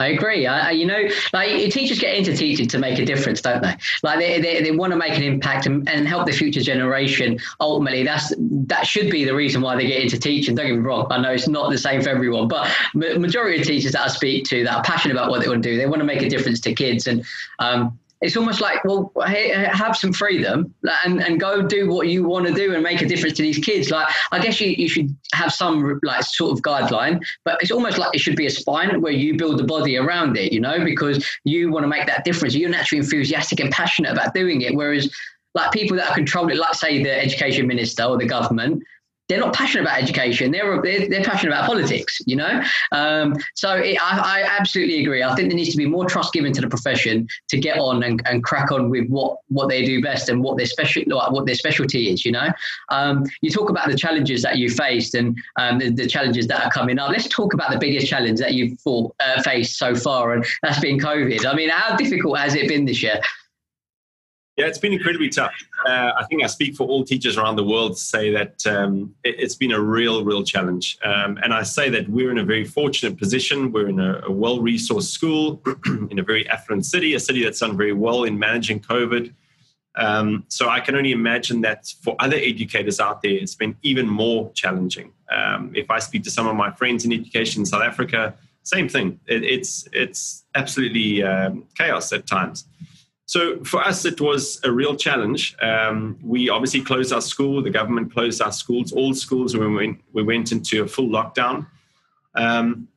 [0.02, 0.48] I agree.
[0.48, 3.76] I, you know, like teachers get into teaching to make a difference, don't they?
[4.02, 7.38] Like they, they, they want to make an impact and, and help the future generation.
[7.60, 10.56] Ultimately, that's that should be the reason why they get into teaching.
[10.56, 11.08] Don't get me wrong.
[11.10, 14.46] I know it's not the same for everyone, but majority of teachers that I speak
[14.46, 16.30] to that are passionate about what they want to do, they want to make a
[16.30, 17.06] difference to kids.
[17.06, 17.26] And
[17.60, 20.74] um, it's almost like, well, have some freedom
[21.06, 23.60] and, and go do what you want to do and make a difference to these
[23.60, 23.92] kids.
[23.92, 27.98] Like, I guess you, you should have some like sort of guideline, but it's almost
[27.98, 30.84] like it should be a spine where you build the body around it, you know,
[30.84, 32.56] because you want to make that difference.
[32.56, 34.76] You're naturally enthusiastic and passionate about doing it.
[34.76, 35.10] Whereas
[35.56, 38.84] like people that are controlling like say the education minister or the government,
[39.30, 40.52] they're not passionate about education.
[40.52, 42.20] They're they're, they're passionate about politics.
[42.26, 42.62] You know,
[42.92, 45.24] um, so it, I, I, absolutely agree.
[45.24, 48.04] I think there needs to be more trust given to the profession to get on
[48.04, 51.46] and, and crack on with what what they do best and what their special what
[51.46, 52.26] their specialty is.
[52.26, 52.50] You know,
[52.90, 56.66] um, you talk about the challenges that you faced and um, the, the, challenges that
[56.66, 57.12] are coming up.
[57.12, 60.80] Let's talk about the biggest challenge that you've fought, uh, faced so far, and that's
[60.80, 61.46] been COVID.
[61.46, 63.22] I mean, how difficult has it been this year?
[64.60, 65.54] Yeah, it's been incredibly tough.
[65.88, 69.16] Uh, I think I speak for all teachers around the world to say that um,
[69.24, 70.98] it, has been a real, real challenge.
[71.02, 73.72] Um, and I say that we're in a very fortunate position.
[73.72, 75.64] We're in a, a well resourced school
[76.12, 79.34] in a very affluent city, a city that's done very well in managing COVID.
[79.96, 84.10] Um, so I can only imagine that for other educators out there, it's been even
[84.10, 85.14] more challenging.
[85.32, 88.90] Um, if I speak to some of my friends in education in South Africa, same
[88.90, 89.22] thing.
[89.26, 92.66] It, it's it's absolutely um, chaos at times.
[93.30, 95.56] So for us, it was a real challenge.
[95.62, 97.62] Um, we obviously closed our school.
[97.62, 99.56] The government closed our schools, all schools.
[99.56, 101.68] We went, we went into a full lockdown.
[102.34, 102.88] Um,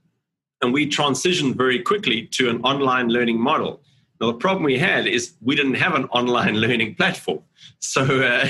[0.63, 3.83] and we transitioned very quickly to an online learning model.
[4.23, 7.41] Now, the problem we had is we didn't have an online learning platform.
[7.81, 8.49] So uh,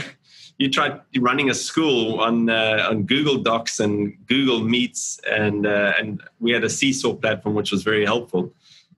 [0.59, 5.95] you tried running a school on, uh, on Google Docs and Google Meets, and, uh,
[5.99, 8.55] and we had a Seesaw platform, which was very helpful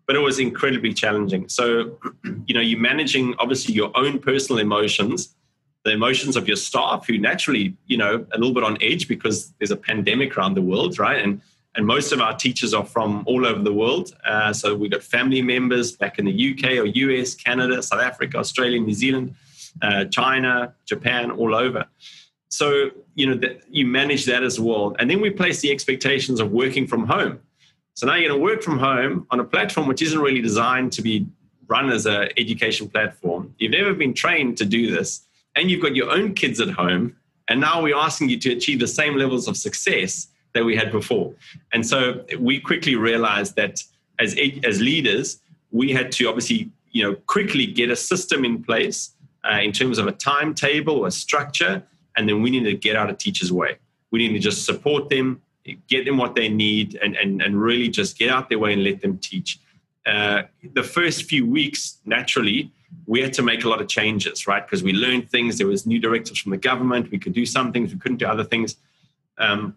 [0.07, 1.49] but it was incredibly challenging.
[1.49, 1.99] So,
[2.47, 5.35] you know, you're managing obviously your own personal emotions,
[5.85, 9.53] the emotions of your staff who naturally, you know, a little bit on edge because
[9.59, 11.23] there's a pandemic around the world, right?
[11.23, 11.41] And
[11.77, 14.15] and most of our teachers are from all over the world.
[14.25, 18.39] Uh, so we've got family members back in the UK or US, Canada, South Africa,
[18.39, 19.35] Australia, New Zealand,
[19.83, 21.87] uh, China, Japan, all over.
[22.49, 26.39] So you know that you manage that as well, and then we place the expectations
[26.39, 27.41] of working from home.
[27.95, 30.93] So now you're going to work from home on a platform which isn't really designed
[30.93, 31.27] to be
[31.69, 33.55] run as an education platform.
[33.59, 35.23] You've never been trained to do this,
[35.55, 37.17] and you've got your own kids at home,
[37.49, 40.91] and now we're asking you to achieve the same levels of success that we had
[40.91, 41.35] before.
[41.73, 43.83] And so we quickly realized that
[44.19, 49.15] as as leaders, we had to obviously you know quickly get a system in place
[49.45, 51.83] uh, in terms of a timetable, a structure,
[52.17, 53.77] and then we need to get out of teachers' way.
[54.11, 55.43] We need to just support them,
[55.89, 58.85] get them what they need, and, and, and really just get out their way and
[58.85, 59.59] let them teach.
[60.07, 60.43] Uh,
[60.75, 62.71] the first few weeks, naturally,
[63.07, 64.65] we had to make a lot of changes, right?
[64.65, 65.59] Because we learned things.
[65.59, 67.11] There was new directives from the government.
[67.11, 67.93] We could do some things.
[67.93, 68.77] We couldn't do other things.
[69.39, 69.77] Um,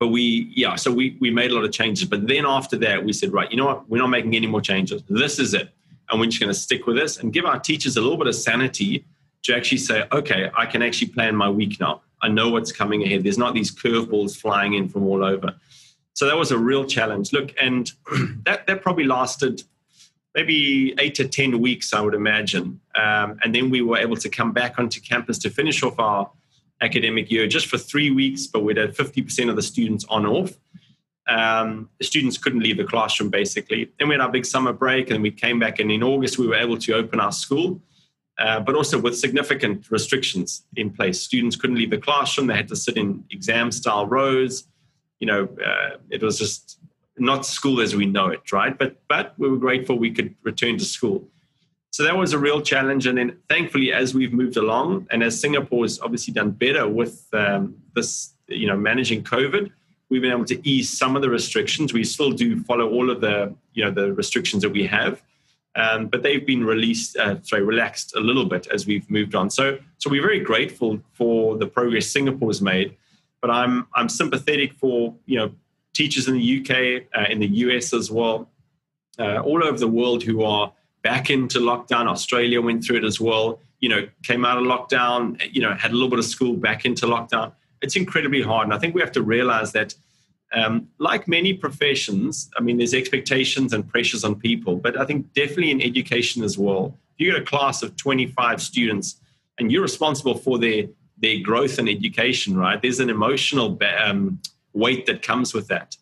[0.00, 2.08] but we, yeah, so we, we made a lot of changes.
[2.08, 3.88] But then after that, we said, right, you know what?
[3.88, 5.02] We're not making any more changes.
[5.08, 5.70] This is it.
[6.10, 8.26] And we're just going to stick with this and give our teachers a little bit
[8.26, 9.04] of sanity
[9.44, 12.02] to actually say, okay, I can actually plan my week now.
[12.22, 13.24] I know what's coming ahead.
[13.24, 15.54] There's not these curveballs flying in from all over.
[16.14, 17.32] So that was a real challenge.
[17.32, 17.90] Look, and
[18.44, 19.62] that, that probably lasted
[20.34, 22.80] maybe eight to 10 weeks, I would imagine.
[22.94, 26.30] Um, and then we were able to come back onto campus to finish off our
[26.80, 30.52] academic year just for three weeks, but we had 50% of the students on off.
[31.28, 33.90] Um, the students couldn't leave the classroom basically.
[33.98, 36.46] Then we had our big summer break and we came back and in August we
[36.46, 37.80] were able to open our school.
[38.42, 40.48] Uh, but also with significant restrictions
[40.82, 41.16] in place.
[41.20, 44.54] Students couldn't leave the classroom; they had to sit in exam-style rows.
[45.20, 46.80] You know, uh, it was just
[47.16, 48.74] not school as we know it, right?
[48.76, 51.18] But but we were grateful we could return to school.
[51.92, 53.06] So that was a real challenge.
[53.06, 57.14] And then, thankfully, as we've moved along, and as Singapore has obviously done better with
[57.34, 59.70] um, this, you know, managing COVID,
[60.08, 61.92] we've been able to ease some of the restrictions.
[61.92, 65.22] We still do follow all of the, you know, the restrictions that we have,
[65.74, 69.48] um, but they've been released, uh, sorry, relaxed a little bit as we've moved on.
[69.48, 72.96] So, so we're very grateful for the progress Singapore's made.
[73.40, 75.52] But I'm I'm sympathetic for you know
[75.94, 78.48] teachers in the UK, uh, in the US as well,
[79.18, 82.06] uh, all over the world who are back into lockdown.
[82.06, 83.58] Australia went through it as well.
[83.80, 85.40] You know, came out of lockdown.
[85.52, 87.52] You know, had a little bit of school back into lockdown.
[87.80, 89.94] It's incredibly hard, and I think we have to realize that
[90.54, 95.32] um, like many professions, I mean, there's expectations and pressures on people, but I think
[95.32, 96.98] definitely in education as well.
[97.14, 99.20] If you get a class of 25 students
[99.58, 100.84] and you're responsible for their
[101.18, 102.82] their growth and education, right?
[102.82, 104.40] There's an emotional um,
[104.72, 105.96] weight that comes with that,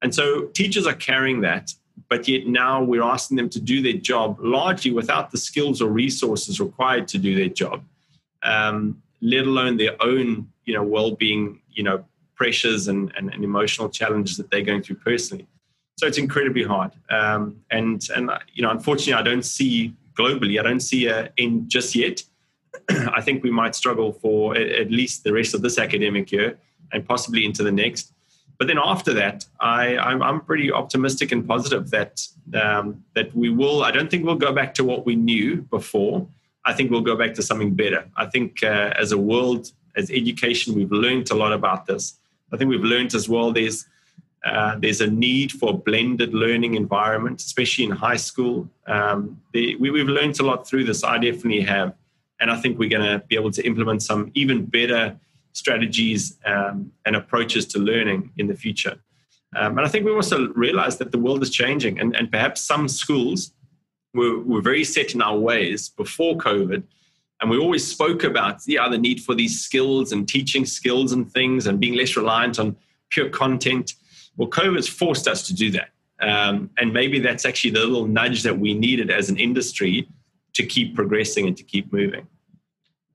[0.00, 1.74] and so teachers are carrying that.
[2.08, 5.90] But yet now we're asking them to do their job largely without the skills or
[5.90, 7.84] resources required to do their job,
[8.42, 12.04] um, let alone their own, you know, well-being, you know,
[12.40, 15.46] pressures and, and, and, emotional challenges that they're going through personally.
[15.98, 16.90] So it's incredibly hard.
[17.10, 20.58] Um, and, and, you know, unfortunately, I don't see globally.
[20.58, 22.22] I don't see a end just yet.
[23.18, 26.58] I think we might struggle for at least the rest of this academic year
[26.92, 28.14] and possibly into the next.
[28.58, 33.50] But then after that, I, I'm, I'm pretty optimistic and positive that um, that we
[33.50, 33.84] will.
[33.84, 36.26] I don't think we'll go back to what we knew before.
[36.64, 38.02] I think we'll go back to something better.
[38.16, 42.20] I think uh, as a world, as education, we've learned a lot about this.
[42.52, 43.52] I think we've learned as well.
[43.52, 43.86] There's
[44.44, 48.68] uh, there's a need for a blended learning environment, especially in high school.
[48.86, 51.04] Um, the, we, we've learned a lot through this.
[51.04, 51.94] I definitely have,
[52.40, 55.18] and I think we're going to be able to implement some even better
[55.52, 58.98] strategies um, and approaches to learning in the future.
[59.54, 62.62] Um, and I think we also realize that the world is changing, and, and perhaps
[62.62, 63.52] some schools
[64.14, 66.82] were, were very set in our ways before COVID.
[67.40, 71.30] And we always spoke about yeah, the need for these skills and teaching skills and
[71.30, 72.76] things and being less reliant on
[73.08, 73.94] pure content.
[74.36, 75.90] Well, COVID's forced us to do that.
[76.20, 80.06] Um, and maybe that's actually the little nudge that we needed as an industry
[80.54, 82.26] to keep progressing and to keep moving.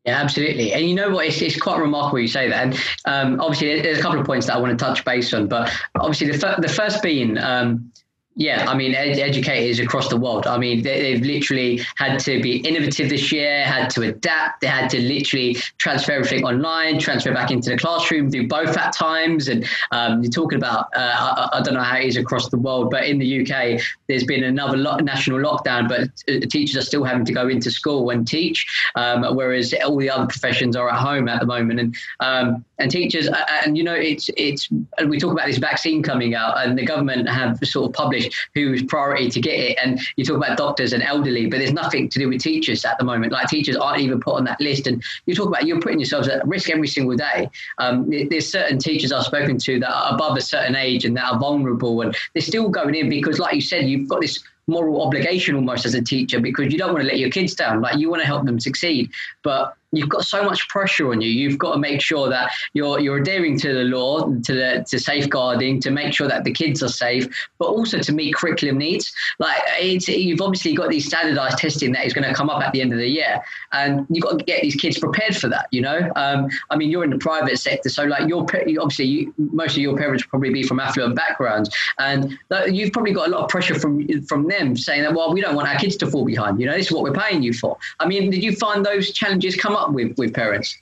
[0.05, 0.73] Yeah, absolutely.
[0.73, 1.25] And you know what?
[1.25, 2.63] It's, it's quite remarkable you say that.
[2.63, 5.47] And um, obviously, there's a couple of points that I want to touch base on.
[5.47, 7.91] But obviously, the, fir- the first being um,
[8.37, 10.45] yeah, I mean, ed- educators across the world.
[10.45, 14.59] I mean, they, have literally had to be innovative this year, had to adapt.
[14.59, 18.91] They had to literally transfer everything online, transfer back into the classroom, do both at
[18.91, 19.47] times.
[19.47, 22.57] And um, you're talking about, uh, I, I, don't know how it is across the
[22.57, 26.85] world, but in the UK, there's been another lo- national lockdown, but uh, teachers are
[26.85, 28.65] still having to go into school and teach,
[28.95, 31.79] um, whereas all the other professions are at home at the moment.
[31.79, 33.29] And um, and teachers,
[33.63, 34.67] and you know, it's it's.
[35.07, 38.83] We talk about this vaccine coming out, and the government have sort of published who's
[38.83, 39.77] priority to get it.
[39.83, 42.97] And you talk about doctors and elderly, but there's nothing to do with teachers at
[42.97, 43.31] the moment.
[43.31, 44.87] Like teachers aren't even put on that list.
[44.87, 47.49] And you talk about you're putting yourselves at risk every single day.
[47.77, 51.25] Um, there's certain teachers I've spoken to that are above a certain age and that
[51.25, 55.01] are vulnerable, and they're still going in because, like you said, you've got this moral
[55.01, 57.81] obligation almost as a teacher because you don't want to let your kids down.
[57.81, 59.11] Like you want to help them succeed,
[59.43, 61.29] but you've got so much pressure on you.
[61.29, 64.99] You've got to make sure that you're you're adhering to the law, to the to
[64.99, 67.27] safeguarding, to make sure that the kids are safe,
[67.57, 69.13] but also to meet curriculum needs.
[69.39, 72.81] Like you've obviously got these standardized testing that is going to come up at the
[72.81, 75.67] end of the year, and you've got to get these kids prepared for that.
[75.71, 79.33] You know, um, I mean, you're in the private sector, so like your obviously you,
[79.37, 81.69] most of your parents probably be from affluent backgrounds,
[81.99, 82.37] and
[82.67, 85.55] you've probably got a lot of pressure from from them saying that well, we don't
[85.55, 86.59] want our kids to fall behind.
[86.59, 87.77] You know, this is what we're paying you for.
[87.99, 90.77] I mean, did you find those challenges come up with with parents?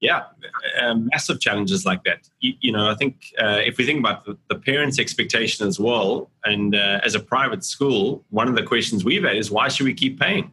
[0.00, 0.24] Yeah,
[0.80, 2.28] um, massive challenges like that.
[2.40, 5.80] You, you know, I think uh, if we think about the, the parents' expectation as
[5.80, 9.68] well, and uh, as a private school, one of the questions we've had is why
[9.68, 10.52] should we keep paying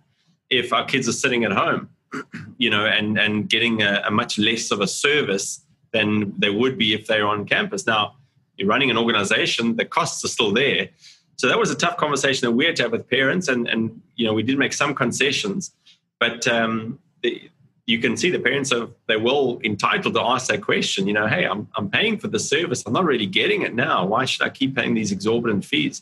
[0.49, 1.89] if our kids are sitting at home,
[2.57, 6.77] you know, and and getting a, a much less of a service than they would
[6.77, 7.85] be if they're on campus.
[7.85, 8.15] Now,
[8.57, 10.89] you're running an organization, the costs are still there.
[11.35, 14.01] So that was a tough conversation that we had to have with parents, and and
[14.15, 15.73] you know we did make some concessions,
[16.19, 17.49] but um, the,
[17.85, 21.07] you can see the parents are they're well entitled to ask that question.
[21.07, 22.83] You know, hey, I'm I'm paying for the service.
[22.85, 24.05] I'm not really getting it now.
[24.05, 26.01] Why should I keep paying these exorbitant fees?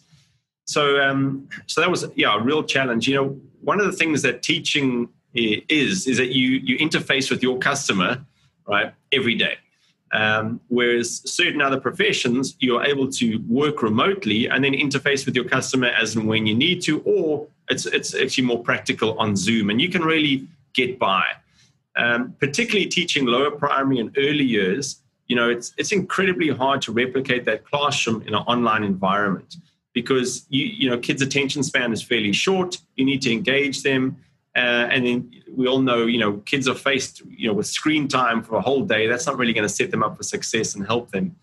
[0.65, 3.07] So um, so that was yeah a real challenge.
[3.07, 7.41] You know, one of the things that teaching is is that you you interface with
[7.41, 8.23] your customer
[8.67, 9.57] right every day.
[10.13, 15.45] Um, whereas certain other professions, you're able to work remotely and then interface with your
[15.45, 19.71] customer as and when you need to, or it's it's actually more practical on Zoom,
[19.71, 21.23] and you can really get by
[21.95, 26.91] um, particularly teaching lower primary and early years, you know, it's, it's incredibly hard to
[26.91, 29.55] replicate that classroom in an online environment
[29.93, 32.77] because, you, you know, kids' attention span is fairly short.
[32.95, 34.17] You need to engage them.
[34.55, 38.07] Uh, and then we all know, you know, kids are faced, you know, with screen
[38.07, 39.07] time for a whole day.
[39.07, 41.35] That's not really going to set them up for success and help them.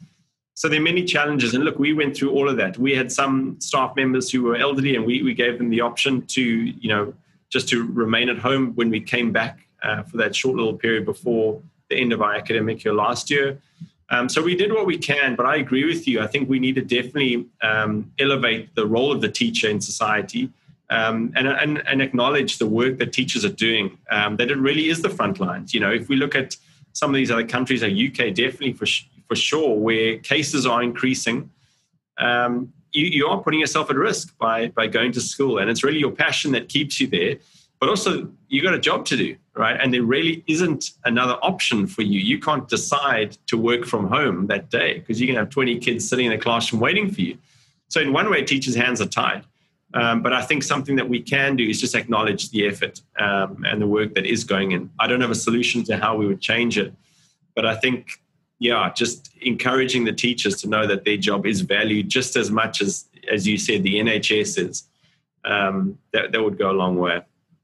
[0.54, 1.54] So there are many challenges.
[1.54, 2.76] And look, we went through all of that.
[2.78, 6.26] We had some staff members who were elderly and we, we gave them the option
[6.26, 7.14] to, you know,
[7.48, 11.04] just to remain at home when we came back uh, for that short little period
[11.04, 13.60] before the end of our academic year last year.
[14.10, 16.20] Um, so we did what we can, but I agree with you.
[16.20, 20.50] I think we need to definitely um, elevate the role of the teacher in society
[20.90, 24.88] um, and, and, and, acknowledge the work that teachers are doing, um, that it really
[24.88, 25.74] is the front lines.
[25.74, 26.56] You know, if we look at
[26.94, 28.86] some of these other countries, like UK, definitely for,
[29.28, 31.50] for sure, where cases are increasing,
[32.16, 35.58] um, you, you are putting yourself at risk by, by going to school.
[35.58, 37.36] And it's really your passion that keeps you there
[37.80, 39.78] but also you've got a job to do right?
[39.80, 42.20] And there really isn't another option for you.
[42.20, 46.08] You can't decide to work from home that day because you can have 20 kids
[46.08, 47.36] sitting in a classroom waiting for you.
[47.88, 49.44] So in one way teachers hands are tied.
[49.94, 53.64] Um, but i think something that we can do is just acknowledge the effort um,
[53.66, 54.90] and the work that is going in.
[55.00, 56.92] I don't have a solution to how we would change it
[57.58, 58.22] but i think
[58.60, 62.80] yeah just encouraging the teachers to know that their job is valued just as much
[62.80, 64.84] as as you said the nhs is
[65.44, 67.20] um, that, that would go a long way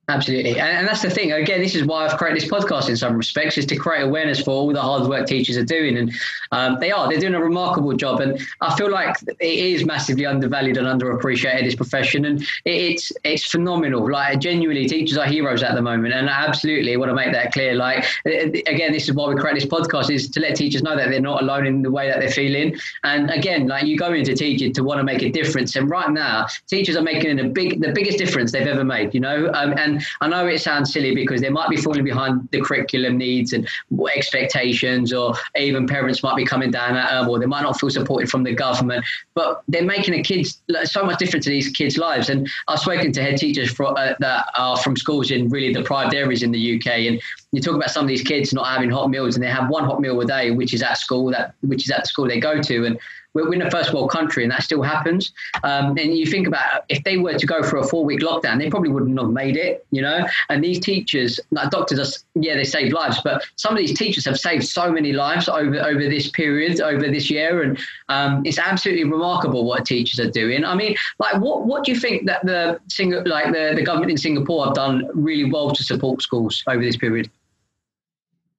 [0.06, 0.60] Absolutely.
[0.60, 1.32] And, that's the thing.
[1.32, 4.38] Again, this is why I've created this podcast in some respects, is to create awareness
[4.38, 5.96] for all the hard work teachers are doing.
[5.96, 6.12] And
[6.52, 8.20] um, they are, they're doing a remarkable job.
[8.20, 12.26] And I feel like it is massively undervalued and underappreciated, this profession.
[12.26, 14.10] And it's it's phenomenal.
[14.10, 16.12] Like, genuinely, teachers are heroes at the moment.
[16.12, 17.74] And I absolutely want to make that clear.
[17.74, 21.08] Like, again, this is why we create this podcast, is to let teachers know that
[21.08, 22.76] they're not alone in the way that they're feeling.
[23.04, 25.76] And again, like, you go into teaching to want to make a difference.
[25.76, 29.20] And right now, teachers are making a big, the biggest difference they've ever made, you
[29.20, 29.50] know?
[29.54, 33.18] Um, and I know it sounds silly because they might be falling behind the curriculum
[33.18, 33.68] needs and
[34.14, 37.90] expectations, or even parents might be coming down at them, or they might not feel
[37.90, 39.04] supported from the government.
[39.34, 42.28] But they're making a kids so much difference to these kids' lives.
[42.28, 46.14] And I've spoken to head teachers for, uh, that are from schools in really deprived
[46.14, 47.20] areas in the UK, and
[47.52, 49.84] you talk about some of these kids not having hot meals, and they have one
[49.84, 52.40] hot meal a day, which is at school that which is at the school they
[52.40, 52.98] go to, and
[53.34, 55.32] we're, in a first world country and that still happens.
[55.62, 58.58] Um, and you think about if they were to go for a four week lockdown,
[58.58, 60.26] they probably wouldn't have made it, you know?
[60.48, 64.24] And these teachers, like doctors, are, yeah, they save lives, but some of these teachers
[64.24, 67.62] have saved so many lives over, over this period, over this year.
[67.62, 67.78] And
[68.08, 70.64] um, it's absolutely remarkable what teachers are doing.
[70.64, 72.80] I mean, like, what, what do you think that the,
[73.26, 76.96] like the, the government in Singapore have done really well to support schools over this
[76.96, 77.30] period?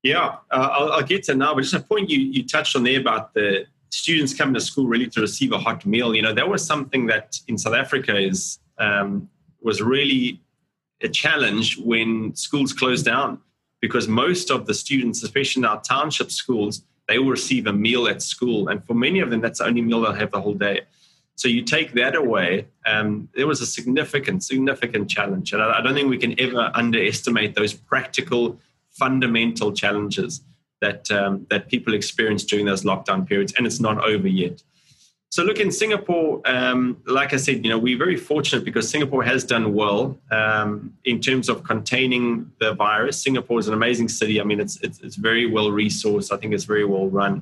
[0.03, 2.83] Yeah, uh, I'll, I'll, get to now, but just a point you, you touched on
[2.83, 3.65] there about the
[3.95, 6.13] students coming to school really to receive a hot meal.
[6.13, 9.29] You know, that was something that in South Africa is um,
[9.61, 10.41] was really
[11.01, 13.39] a challenge when schools closed down
[13.81, 18.07] because most of the students, especially in our township schools, they will receive a meal
[18.07, 20.55] at school, and for many of them, that's the only meal they'll have the whole
[20.55, 20.81] day.
[21.35, 25.81] So you take that away, um, there was a significant, significant challenge, and I, I
[25.81, 28.59] don't think we can ever underestimate those practical,
[28.91, 30.41] fundamental challenges
[30.81, 34.61] that um, that people experienced during those lockdown periods, and it's not over yet.
[35.29, 39.23] So, look in Singapore, um, like I said, you know, we're very fortunate because Singapore
[39.23, 43.21] has done well um, in terms of containing the virus.
[43.21, 44.39] Singapore is an amazing city.
[44.39, 46.31] I mean, it's it's, it's very well resourced.
[46.31, 47.41] I think it's very well run.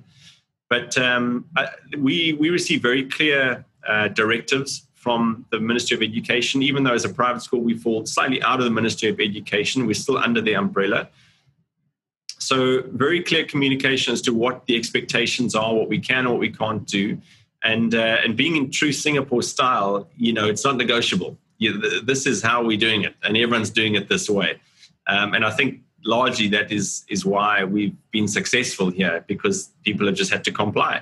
[0.69, 1.67] But um, I,
[1.97, 6.63] we we receive very clear uh, directives from the Ministry of Education.
[6.63, 9.85] Even though as a private school we fall slightly out of the Ministry of Education,
[9.85, 11.09] we're still under the umbrella.
[12.43, 16.51] So very clear communication as to what the expectations are, what we can what we
[16.51, 17.17] can't do,
[17.63, 21.37] and uh, and being in true Singapore style, you know, it's not negotiable.
[21.57, 24.59] You, this is how we're doing it, and everyone's doing it this way.
[25.07, 30.05] Um, and I think largely that is is why we've been successful here because people
[30.07, 31.01] have just had to comply.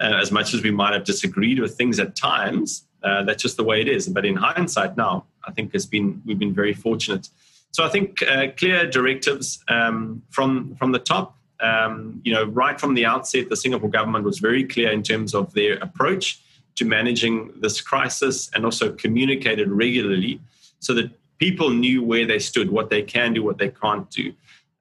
[0.00, 3.58] Uh, as much as we might have disagreed with things at times, uh, that's just
[3.58, 4.08] the way it is.
[4.08, 7.28] But in hindsight, now I think it's been we've been very fortunate.
[7.72, 11.36] So I think uh, clear directives um, from from the top.
[11.60, 15.34] Um, you know, right from the outset, the Singapore government was very clear in terms
[15.34, 16.40] of their approach
[16.76, 20.40] to managing this crisis, and also communicated regularly
[20.78, 24.32] so that people knew where they stood, what they can do, what they can't do.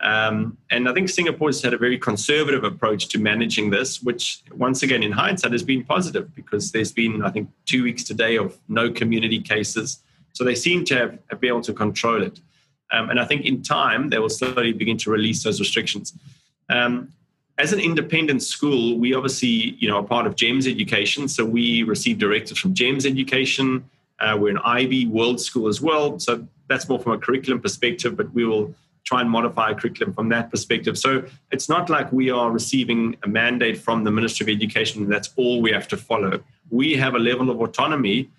[0.02, 4.42] Um, and I think Singapore has had a very conservative approach to managing this, which,
[4.56, 8.38] once again, in hindsight, has been positive because there's been, I think, two weeks today
[8.38, 10.00] of no community cases.
[10.32, 12.40] So they seem to have, have been able to control it.
[12.92, 16.14] Um, and I think in time, they will slowly begin to release those restrictions.
[16.70, 17.12] Um,
[17.58, 21.28] as an independent school, we obviously, you know, are part of GEMS Education.
[21.28, 23.90] So we receive directives from GEMS Education.
[24.20, 26.20] Uh, we're an IB World School as well.
[26.20, 28.74] So that's more from a curriculum perspective, but we will
[29.04, 30.98] try and modify a curriculum from that perspective.
[30.98, 35.32] So it's not like we are receiving a mandate from the Ministry of Education that's
[35.36, 36.42] all we have to follow.
[36.70, 38.30] We have a level of autonomy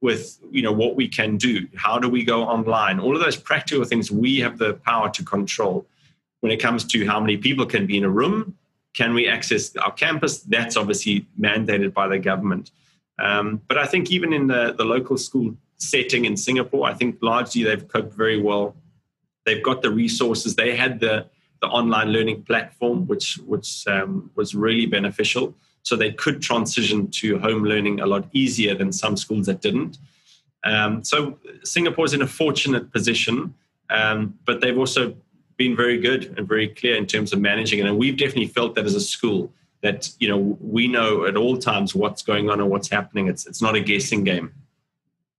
[0.00, 1.66] with you know what we can do.
[1.76, 3.00] How do we go online?
[3.00, 5.86] All of those practical things we have the power to control.
[6.40, 8.56] When it comes to how many people can be in a room
[8.94, 10.40] can we access our campus?
[10.40, 12.70] That's obviously mandated by the government.
[13.18, 17.18] Um, but i think even in the, the local school setting in singapore i think
[17.20, 18.76] largely they've coped very well.
[19.46, 20.54] They've got the resources.
[20.54, 21.26] They had the
[21.60, 27.38] the online learning platform which which um, was really beneficial so they could transition to
[27.38, 29.98] home learning a lot easier than some schools that didn't.
[30.64, 33.54] Um, so Singapore is in a fortunate position,
[33.88, 35.14] um, but they've also
[35.56, 37.86] been very good and very clear in terms of managing it.
[37.86, 39.52] And we've definitely felt that as a school
[39.82, 43.28] that you know we know at all times what's going on and what's happening.
[43.28, 44.52] It's it's not a guessing game.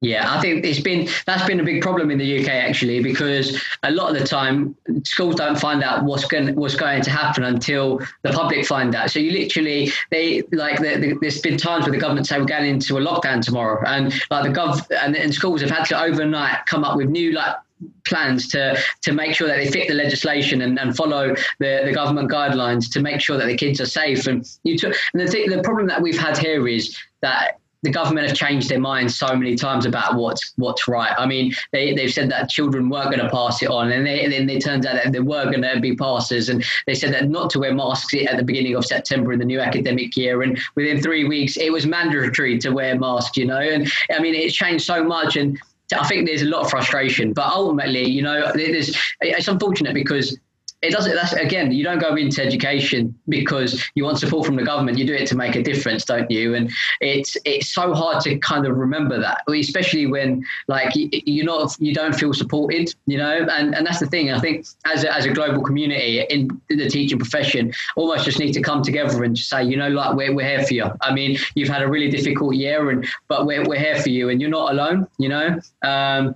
[0.04, 3.62] Yeah, I think it's been that's been a big problem in the UK actually because
[3.84, 7.44] a lot of the time schools don't find out what's going what's going to happen
[7.44, 9.12] until the public find out.
[9.12, 12.46] So you literally they like the, the, there's been times where the government say we're
[12.46, 16.02] going into a lockdown tomorrow, and like the gov and, and schools have had to
[16.02, 17.58] overnight come up with new like
[18.04, 21.92] plans to to make sure that they fit the legislation and, and follow the, the
[21.94, 24.26] government guidelines to make sure that the kids are safe.
[24.26, 27.90] And you took and the, th- the problem that we've had here is that the
[27.90, 31.14] government have changed their minds so many times about what's what's right.
[31.18, 34.28] I mean, they they've said that children weren't going to pass it on, and, they,
[34.28, 37.30] then it turns out that there were going to be passes, and they said that
[37.30, 40.60] not to wear masks at the beginning of September in the new academic year, and
[40.76, 43.38] within three weeks it was mandatory to wear masks.
[43.38, 45.60] You know, and I mean it's changed so much, and
[45.98, 47.34] I think there's a lot of frustration.
[47.34, 50.38] But ultimately, you know, it's unfortunate because
[50.82, 54.64] it doesn't that's again you don't go into education because you want support from the
[54.64, 54.98] government.
[54.98, 56.56] You do it to make a difference don't you?
[56.56, 61.76] And it's it's so hard to kind of remember that especially when like you're not
[61.80, 63.48] you don't feel supported you know?
[63.52, 64.32] And and that's the thing.
[64.32, 68.54] I think as a, as a global community in the teaching profession almost just need
[68.54, 70.86] to come together and just say you know like we're, we're here for you.
[71.02, 74.30] I mean you've had a really difficult year and but we're, we're here for you
[74.30, 75.60] and you're not alone you know?
[75.84, 76.36] Um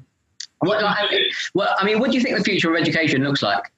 [0.60, 1.08] what, I
[1.54, 3.72] well, I mean, what do you think the future of education looks like?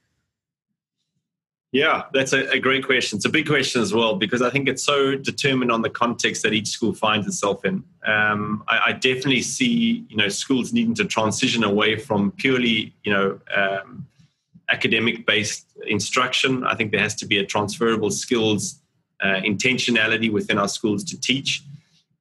[1.77, 3.17] Yeah, that's a, a, great question.
[3.17, 6.41] It's a big question as well because I think it's so determined on the context
[6.41, 7.83] that each school finds itself in.
[8.03, 13.13] Um, I, I, definitely see, you know, schools needing to transition away from purely, you
[13.13, 14.07] know, um,
[14.69, 16.63] academic-based instruction.
[16.63, 18.79] I think there has to be a transferable skills
[19.21, 21.61] uh, intentionality within our schools to teach.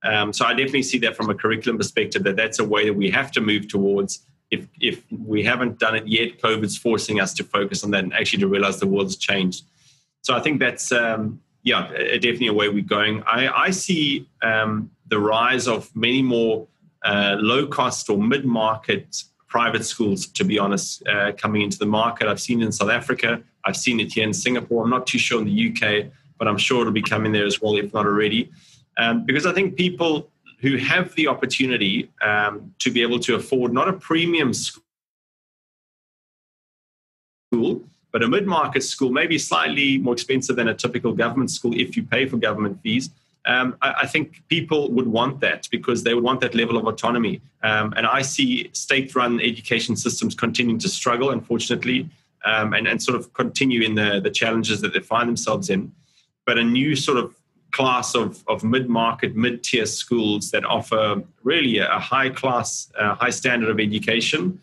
[0.02, 2.94] Um, so I definitely see that from a curriculum perspective that that's a way that
[2.94, 7.34] we have to move towards if if we haven't done it yet, COVID's forcing us
[7.34, 9.64] to focus on that and actually to realize the world's changed.
[10.22, 13.22] So I think that's um, yeah, definitely a way we're going.
[13.24, 16.66] I, I see um, the rise of many more
[17.05, 21.86] uh, low cost or mid market private schools, to be honest, uh, coming into the
[21.86, 22.28] market.
[22.28, 23.42] I've seen it in South Africa.
[23.64, 24.84] I've seen it here in Singapore.
[24.84, 27.61] I'm not too sure in the UK, but I'm sure it'll be coming there as
[27.61, 28.51] well, if not already.
[28.99, 30.28] Um, because I think people
[30.66, 34.82] who have the opportunity um, to be able to afford not a premium school,
[38.10, 41.96] but a mid market school, maybe slightly more expensive than a typical government school if
[41.96, 43.10] you pay for government fees.
[43.46, 46.84] Um, I, I, think people would want that because they would want that level of
[46.84, 47.40] autonomy.
[47.62, 52.10] Um, and I see state run education systems continuing to struggle, unfortunately,
[52.44, 55.92] um, and, and sort of continue in the, the challenges that they find themselves in.
[56.44, 57.36] But a new sort of
[57.77, 63.68] class of, of mid-market, mid-tier schools that offer really a, high class, uh, high standard
[63.68, 64.59] of education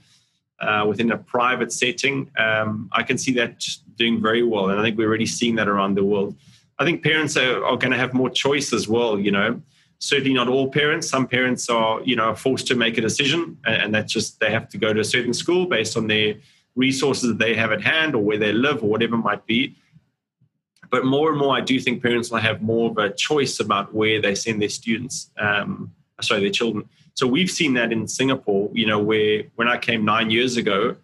[0.59, 2.15] uh, within a private setting.
[2.37, 3.63] Um, I can see that
[3.97, 6.35] doing very well, and I think we're already seeing that around the world.
[6.79, 9.19] I think parents are, are going to have more choice as well.
[9.19, 9.61] You know,
[9.99, 11.07] certainly not all parents.
[11.07, 14.51] Some parents are, you know, forced to make a decision, and, and that's just they
[14.57, 16.35] have to go to a certain school based on their
[16.75, 19.75] resources that they have at hand or where they live or whatever it might be.
[20.89, 23.93] But more and more, I do think parents will have more of a choice about
[23.93, 26.87] where they send their students, um, sorry, their children.
[27.15, 30.95] So we've seen that in Singapore, you know, where when I came nine years ago,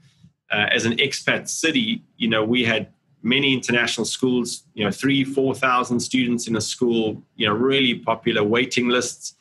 [0.52, 2.88] uh, as an expat city, you know, we had
[3.22, 8.44] many international schools, you know, three, 4,000 students in a school, you know, really popular
[8.44, 9.36] waiting lists.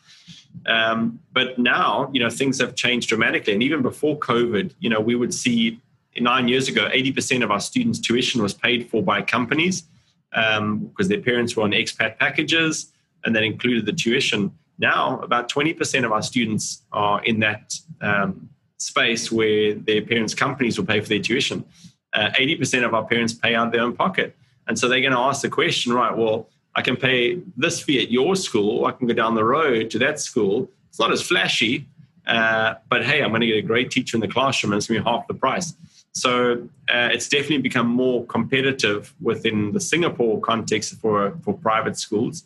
[0.66, 3.55] Um, but now, you know, things have changed dramatically.
[3.55, 5.80] And even before COVID, you know, we would see
[6.18, 9.84] nine years ago, 80% of our students' tuition was paid for by companies
[10.33, 12.93] um, because their parents were on expat packages
[13.24, 14.53] and that included the tuition.
[14.79, 18.49] Now, about 20% of our students are in that um,
[18.79, 21.64] space where their parents' companies will pay for their tuition.
[22.12, 24.37] Uh, 80% of our parents pay out of their own pocket.
[24.66, 28.01] And so they're going to ask the question, right, well, I can pay this fee
[28.03, 30.70] at your school, I can go down the road to that school.
[30.89, 31.87] It's not as flashy,
[32.26, 34.87] uh, but hey, I'm going to get a great teacher in the classroom and it's
[34.87, 35.74] going to be half the price.
[36.12, 42.44] So uh, it's definitely become more competitive within the Singapore context for for private schools.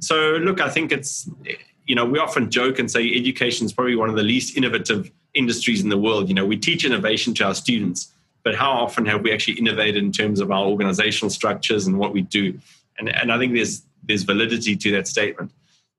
[0.00, 1.28] So look, I think it's
[1.86, 5.10] you know we often joke and say education is probably one of the least innovative
[5.34, 6.28] industries in the world.
[6.28, 8.12] You know we teach innovation to our students,
[8.44, 12.12] but how often have we actually innovated in terms of our organizational structures and what
[12.12, 12.58] we do?
[12.98, 15.50] And and I think there's there's validity to that statement.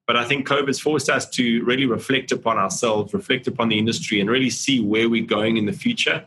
[0.06, 4.20] But I think COVID's forced us to really reflect upon ourselves, reflect upon the industry,
[4.20, 6.26] and really see where we're going in the future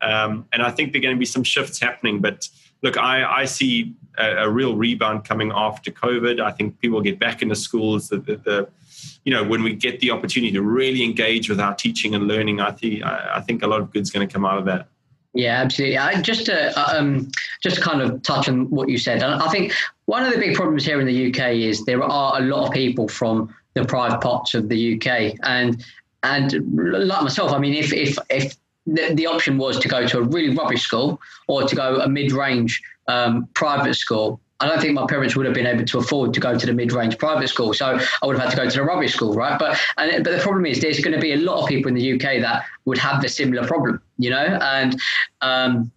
[0.00, 2.20] um, and I think there are going to be some shifts happening.
[2.20, 2.48] But
[2.82, 6.40] look, I, I see a, a, real rebound coming after COVID.
[6.40, 8.08] I think people get back into schools.
[8.08, 8.68] The, the, the,
[9.24, 12.60] you know, when we get the opportunity to really engage with our teaching and learning,
[12.60, 14.88] I think I, I think a lot of good's going to come out of that.
[15.32, 15.98] Yeah, absolutely.
[15.98, 17.30] I, just to um,
[17.60, 19.72] just kind of touch on what you said, I think
[20.04, 22.72] one of the big problems here in the UK is there are a lot of
[22.72, 25.84] people from the private parts of the UK, and
[26.22, 28.56] and like myself, I mean, if if if
[28.86, 32.08] the, the option was to go to a really rubbish school or to go a
[32.08, 34.40] mid-range um, private school.
[34.60, 36.72] I don't think my parents would have been able to afford to go to the
[36.72, 39.58] mid-range private school, so I would have had to go to the rubbish school, right?
[39.58, 41.94] But and but the problem is, there's going to be a lot of people in
[41.94, 44.58] the UK that would have the similar problem, you know.
[44.62, 44.98] And
[45.40, 45.90] um,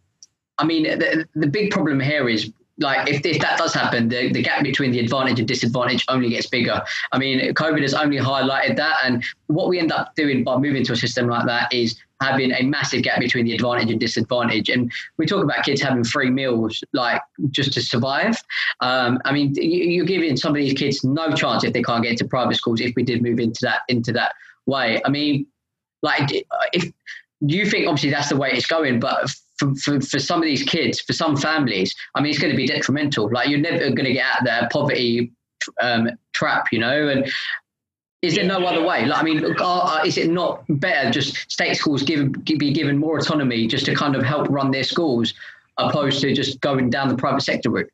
[0.57, 4.31] I mean, the, the big problem here is like if, if that does happen, the,
[4.31, 6.81] the gap between the advantage and disadvantage only gets bigger.
[7.11, 8.97] I mean, COVID has only highlighted that.
[9.03, 12.51] And what we end up doing by moving to a system like that is having
[12.51, 14.69] a massive gap between the advantage and disadvantage.
[14.69, 18.41] And we talk about kids having free meals, like just to survive.
[18.81, 22.03] Um, I mean, you, are giving some of these kids no chance if they can't
[22.03, 22.81] get into private schools.
[22.81, 24.33] If we did move into that into that
[24.65, 25.47] way, I mean,
[26.01, 26.91] like if
[27.41, 30.63] you think obviously that's the way it's going, but for, for, for some of these
[30.63, 33.29] kids, for some families, I mean, it's going to be detrimental.
[33.31, 35.31] Like you're never going to get out of that poverty
[35.81, 37.31] um, trap, you know, and
[38.21, 39.05] is there no other way?
[39.05, 43.19] Like, I mean, uh, is it not better just state schools give, be given more
[43.19, 45.33] autonomy just to kind of help run their schools,
[45.77, 47.91] opposed to just going down the private sector route?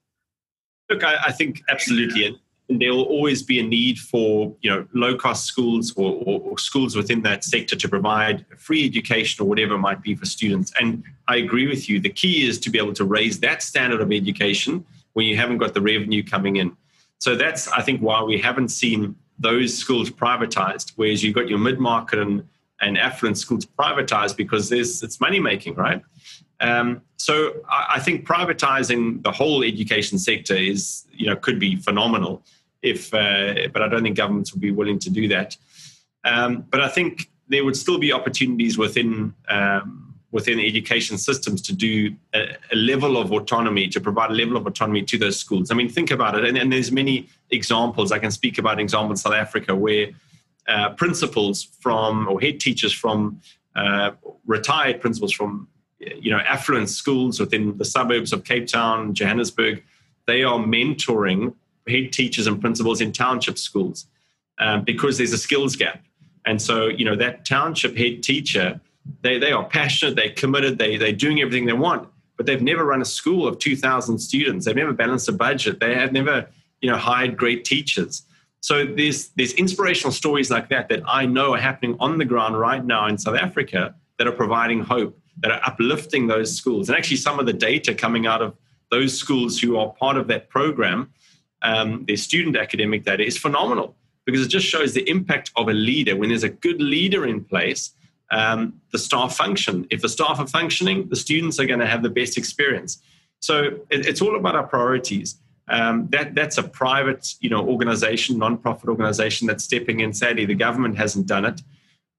[0.89, 2.25] Look, I, I think absolutely,
[2.69, 6.39] and there will always be a need for you know low cost schools or, or,
[6.41, 10.25] or, schools within that sector to provide free education or whatever it might be for
[10.25, 10.71] students.
[10.79, 11.99] And I agree with you.
[11.99, 15.57] The key is to be able to raise that standard of education when you haven't
[15.57, 16.75] got the revenue coming in.
[17.19, 21.59] So that's I think why we haven't seen those schools privatized, whereas you've got your
[21.59, 22.43] mid market and,
[22.81, 26.01] and affluent schools privatized because there's it's money making, right?
[26.59, 31.75] Um, so I, I, think privatizing the whole education sector is you know could be
[31.75, 32.41] phenomenal
[32.81, 35.57] if, uh, but I don't think governments would be willing to do that.
[36.23, 41.73] Um, but I think there would still be opportunities within um, within education systems to
[41.73, 45.69] do a, a, level of autonomy, to provide a level of autonomy to those schools.
[45.69, 46.43] I mean, think about it.
[46.43, 48.11] And, and there's many examples.
[48.11, 50.07] I can speak about an example in South Africa where
[50.67, 53.39] uh, principals from, or head teachers from,
[53.75, 54.11] uh,
[54.47, 55.67] retired principals from,
[55.99, 59.83] you know, affluent schools within the suburbs of Cape Town, Johannesburg,
[60.25, 61.53] they are mentoring
[61.87, 64.07] head teachers and principals in township schools
[64.57, 66.03] um, because there's a skills gap.
[66.43, 68.81] And so, you know, that township head teacher–
[69.21, 72.85] they, they are passionate, they're committed, they, they're doing everything they want, but they've never
[72.85, 74.65] run a school of 2,000 students.
[74.65, 75.79] They've never balanced a budget.
[75.79, 76.47] They have never,
[76.81, 78.23] you know, hired great teachers.
[78.61, 82.57] So there's, there's inspirational stories like that that I know are happening on the ground
[82.57, 86.87] right now in South Africa that are providing hope, that are uplifting those schools.
[86.87, 88.55] And actually some of the data coming out of
[88.89, 91.11] those schools who are part of that program,
[91.61, 93.95] um, their student academic data is phenomenal
[94.25, 96.15] because it just shows the impact of a leader.
[96.15, 97.91] When there's a good leader in place,
[98.33, 99.85] um, the staff function.
[99.91, 103.01] If the staff are functioning, the students are going to have the best experience.
[103.39, 103.55] So
[103.89, 105.35] it, it's all about our priorities.
[105.69, 110.13] Um, that that's a private, you know, organization, non-profit organization that's stepping in.
[110.13, 111.61] Sadly, the government hasn't done it.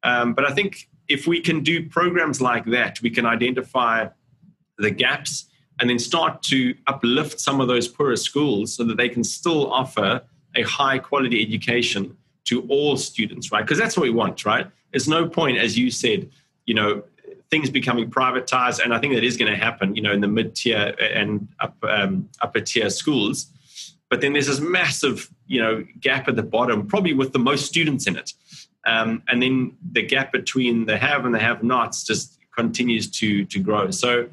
[0.02, 4.08] Um, but I think if we can do programs like that, we can identify
[4.78, 5.46] the gaps
[5.80, 9.72] and then start to uplift some of those poorer schools so that they can still
[9.72, 10.22] offer
[10.54, 13.62] a high quality education to all students, right?
[13.62, 14.68] Because that's what we want, right?
[14.94, 16.30] There's no point, as you said,
[16.66, 17.02] you know,
[17.50, 20.28] things becoming privatized, and I think that is going to happen, you know, in the
[20.28, 23.50] mid tier and up, um, upper tier schools.
[24.08, 27.66] But then there's this massive, you know, gap at the bottom, probably with the most
[27.66, 28.34] students in it.
[28.86, 33.58] Um, and then the gap between the have and the have-nots just continues to to
[33.58, 33.90] grow.
[33.90, 34.28] So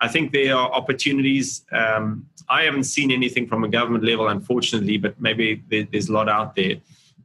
[0.00, 1.66] I think there are opportunities.
[1.70, 6.30] Um, I haven't seen anything from a government level, unfortunately, but maybe there's a lot
[6.30, 6.76] out there.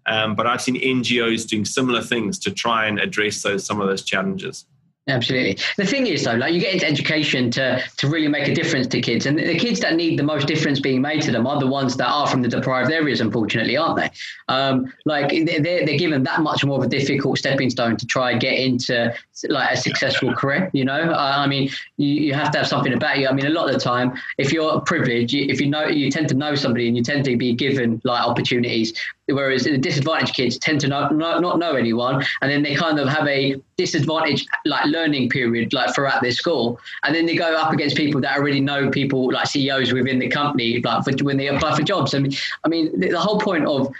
[0.05, 3.87] Um, but I've seen NGOs doing similar things to try and address those some of
[3.87, 4.65] those challenges.
[5.09, 5.57] Absolutely.
[5.75, 8.87] The thing is, though, like you get into education to to really make a difference
[8.87, 11.59] to kids, and the kids that need the most difference being made to them are
[11.59, 14.09] the ones that are from the deprived areas, unfortunately, aren't they?
[14.47, 18.31] Um, like they're they're given that much more of a difficult stepping stone to try
[18.31, 19.13] and get into
[19.49, 20.69] like a successful career.
[20.71, 23.27] You know, uh, I mean, you, you have to have something about you.
[23.27, 26.29] I mean, a lot of the time, if you're privileged, if you know, you tend
[26.29, 28.93] to know somebody, and you tend to be given like opportunities
[29.28, 32.99] whereas the disadvantaged kids tend to not, not, not know anyone and then they kind
[32.99, 36.80] of have a disadvantaged like learning period like throughout their school.
[37.03, 40.28] And then they go up against people that already know people like ceos within the
[40.28, 42.13] company like for, when they apply for jobs.
[42.13, 42.34] I mean,
[42.65, 43.93] I mean the, the whole point of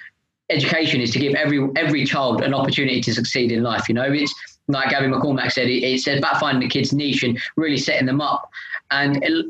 [0.50, 4.12] education is to give every every child an opportunity to succeed in life you know?
[4.12, 4.34] It's
[4.68, 8.22] like Gabby McCormack said it, it's about finding the kids niche and really setting them
[8.22, 8.50] up.
[8.92, 9.46] And it,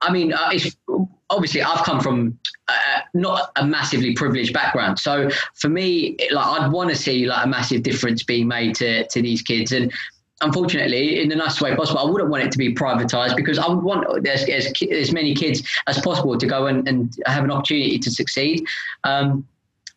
[0.00, 0.52] I mean, uh,
[1.30, 2.38] obviously I've come from
[2.68, 7.44] uh, not a massively privileged background, so for me, like I'd want to see like
[7.44, 9.92] a massive difference being made to to these kids, and
[10.40, 13.68] unfortunately, in the nicest way possible, I wouldn't want it to be privatized because I
[13.68, 17.50] would want as, as, as many kids as possible to go and, and have an
[17.50, 18.64] opportunity to succeed.
[19.04, 19.46] Um,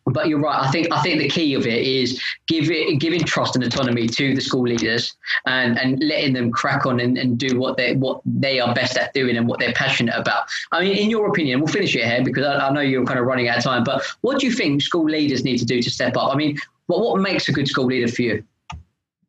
[0.06, 0.60] but you're right.
[0.60, 4.06] I think I think the key of it is give it, giving trust and autonomy
[4.08, 5.14] to the school leaders
[5.46, 8.96] and, and letting them crack on and, and do what they what they are best
[8.96, 10.44] at doing and what they're passionate about.
[10.72, 13.18] I mean, in your opinion, we'll finish it here because I, I know you're kind
[13.18, 13.84] of running out of time.
[13.84, 16.32] But what do you think school leaders need to do to step up?
[16.32, 18.44] I mean, what what makes a good school leader for you?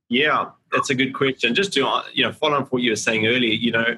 [0.09, 1.53] Yeah, that's a good question.
[1.55, 3.97] Just to uh, you know, follow on what you were saying earlier, you know,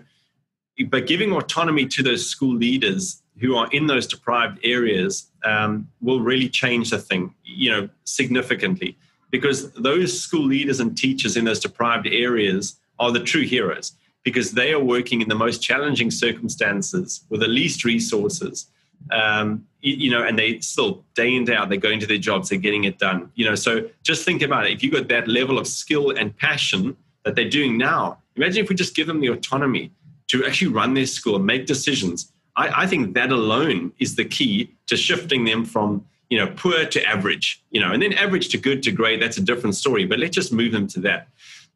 [0.90, 6.22] but giving autonomy to those school leaders who are in those deprived areas um, will
[6.22, 8.98] really change the thing, you know, significantly,
[9.30, 14.52] because those school leaders and teachers in those deprived areas are the true heroes because
[14.52, 18.68] they are working in the most challenging circumstances with the least resources.
[19.12, 22.18] Um, you, you, know, and they still day in day out they're going to their
[22.18, 23.32] jobs, they're getting it done.
[23.36, 24.72] You know, so just think about it.
[24.72, 28.70] If you got that level of skill and passion that they're doing now, imagine if
[28.70, 29.92] we just give them the autonomy
[30.28, 34.26] to actually run their school and make decisions I, I think that alone is the
[34.26, 38.50] key to shifting them from you know poor to average you know and then average
[38.50, 41.28] to good to great that's a different story but let's just move them to that.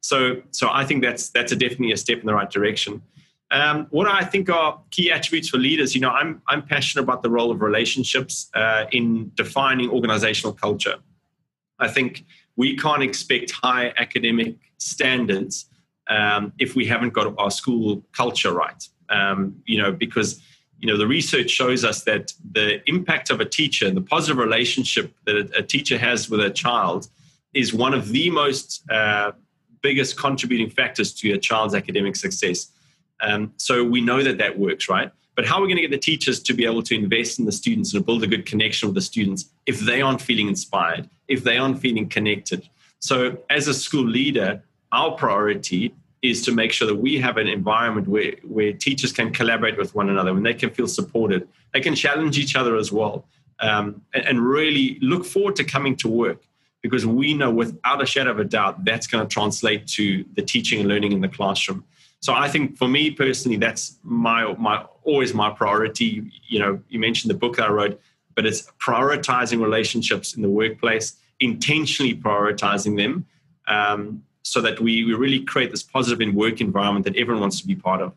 [0.02, 3.02] So so i think that's that's a definitely a step in the right direction.
[3.52, 7.24] Um, what i think are key attributes for leaders you know i'm i'm passionate about
[7.24, 10.98] the role of relationships uh, in defining organizational culture.
[11.80, 12.26] I think
[12.58, 15.66] we can't expect high academic standards
[16.10, 20.42] um, if we haven't got our school culture right um, you know because
[20.80, 25.14] you know the research shows us that the impact of a teacher the positive relationship
[25.26, 27.08] that a, teacher has with a child
[27.54, 29.32] is one of the most uh,
[29.82, 32.68] biggest contributing factors to a child's academic success.
[33.22, 35.12] Um, so we know that that works right?
[35.36, 37.46] But how are we going to get the teachers to be able to invest in
[37.46, 41.10] the students and build a good connection with the students if they aren't feeling inspired
[41.28, 42.70] if they aren't feeling connected?
[43.00, 44.62] So as a school leader
[44.92, 49.32] our priority is to make sure that we have an environment where, where teachers can
[49.32, 51.48] collaborate with one another and they can feel supported.
[51.74, 53.26] They can challenge each other as well
[53.60, 56.44] um, and, and, really look forward to coming to work
[56.82, 60.42] because we know without a shadow of a doubt that's going to translate to the
[60.42, 61.84] teaching and learning in the classroom.
[62.22, 66.32] So I think for me personally, that's my, my always my priority.
[66.48, 68.00] You know, you mentioned the book that I wrote,
[68.36, 73.26] but it's prioritizing relationships in the workplace, intentionally prioritizing them.
[73.68, 77.60] Um, so that we, we really create this positive in work environment that everyone wants
[77.62, 78.14] to be part of.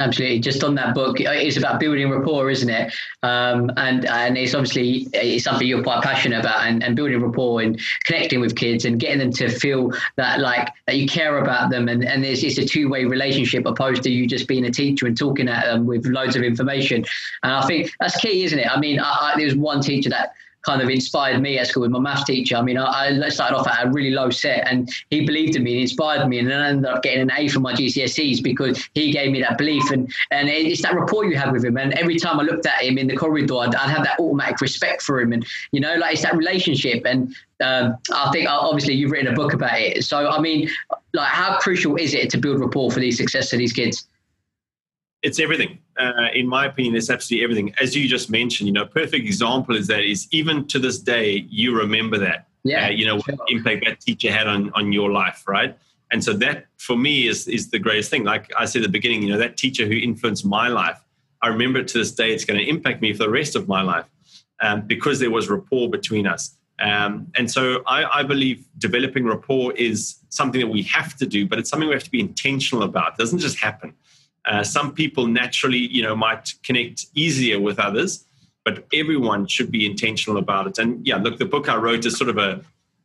[0.00, 0.40] Absolutely.
[0.40, 2.92] Just on that book, it's about building rapport, isn't it?
[3.22, 7.60] Um, and and it's obviously it's something you're quite passionate about, and, and building rapport
[7.60, 11.70] and connecting with kids and getting them to feel that like that you care about
[11.70, 14.70] them, and and it's, it's a two way relationship opposed to you just being a
[14.70, 17.04] teacher and talking at them with loads of information.
[17.44, 18.68] And I think that's key, isn't it?
[18.68, 20.34] I mean, I, I, there was one teacher that
[20.64, 22.56] kind of inspired me at school with my maths teacher.
[22.56, 25.62] I mean, I, I, started off at a really low set and he believed in
[25.62, 26.38] me and inspired me.
[26.38, 29.40] And then I ended up getting an A for my GCSEs because he gave me
[29.40, 29.90] that belief.
[29.90, 31.76] And, and it's that rapport you have with him.
[31.76, 34.60] And every time I looked at him in the corridor, I'd, I'd have that automatic
[34.60, 35.32] respect for him.
[35.32, 37.04] And, you know, like it's that relationship.
[37.04, 40.04] And um, I think uh, obviously you've written a book about it.
[40.04, 40.68] So, I mean,
[41.12, 44.06] like how crucial is it to build rapport for these success of these kids?
[45.24, 47.74] It's everything uh, in my opinion, it's absolutely everything.
[47.80, 51.46] As you just mentioned, you know, perfect example is that is even to this day,
[51.48, 52.48] you remember that.
[52.64, 52.86] Yeah.
[52.86, 53.36] Uh, you know, sure.
[53.36, 55.76] what impact that teacher had on, on your life, right?
[56.10, 58.24] And so that for me is, is the greatest thing.
[58.24, 61.00] Like I said at the beginning, you know, that teacher who influenced my life,
[61.42, 63.68] I remember it to this day, it's going to impact me for the rest of
[63.68, 64.06] my life
[64.62, 66.56] um, because there was rapport between us.
[66.80, 71.46] Um, and so I, I, believe developing rapport is something that we have to do,
[71.46, 73.12] but it's something we have to be intentional about.
[73.12, 73.94] It doesn't just happen.
[74.44, 78.24] Uh, some people naturally, you know, might connect easier with others,
[78.64, 80.78] but everyone should be intentional about it.
[80.78, 82.64] And yeah, look, the book I wrote is sort of a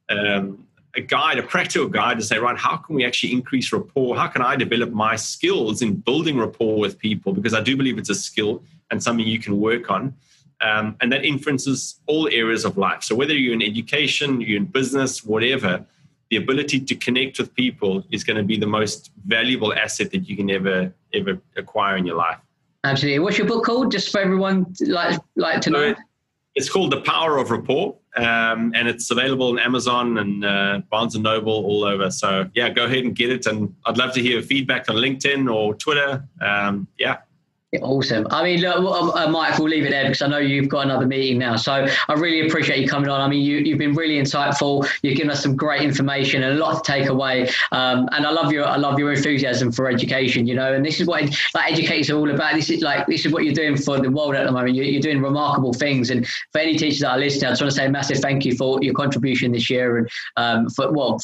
[0.10, 0.66] um,
[0.96, 4.16] a guide, a practical guide to say, right, how can we actually increase rapport?
[4.16, 7.32] How can I develop my skills in building rapport with people?
[7.32, 10.16] Because I do believe it's a skill and something you can work on.
[10.62, 13.04] Um, and that influences all areas of life.
[13.04, 15.86] So whether you're in education, you're in business, whatever,
[16.30, 20.30] the ability to connect with people is going to be the most valuable asset that
[20.30, 22.38] you can ever ever acquire in your life.
[22.84, 23.19] Absolutely.
[23.19, 23.91] What's your book called?
[23.91, 25.95] Just for everyone like like to know.
[26.55, 31.15] It's called The Power of Rapport, um, and it's available on Amazon and uh, Barnes
[31.15, 32.09] and Noble all over.
[32.11, 33.45] So yeah, go ahead and get it.
[33.45, 36.27] And I'd love to hear feedback on LinkedIn or Twitter.
[36.41, 37.17] Um, yeah,
[37.84, 38.26] Awesome.
[38.32, 40.86] I mean, look, uh, uh, Mike, we'll leave it there because I know you've got
[40.86, 41.55] another meeting now.
[41.55, 41.72] So
[42.07, 43.22] I really appreciate you coming on.
[43.22, 44.89] I mean, you, you've been really insightful.
[45.03, 47.47] You've given us some great information and a lot to take away.
[47.72, 50.47] Um, and I love your, I love your enthusiasm for education.
[50.47, 51.22] You know, and this is what
[51.53, 52.55] like educators are all about.
[52.55, 54.74] This is like this is what you're doing for the world at the moment.
[54.74, 56.09] You're, you're doing remarkable things.
[56.09, 58.45] And for any teachers that are listening, I just want to say a massive thank
[58.45, 61.20] you for your contribution this year and um, for well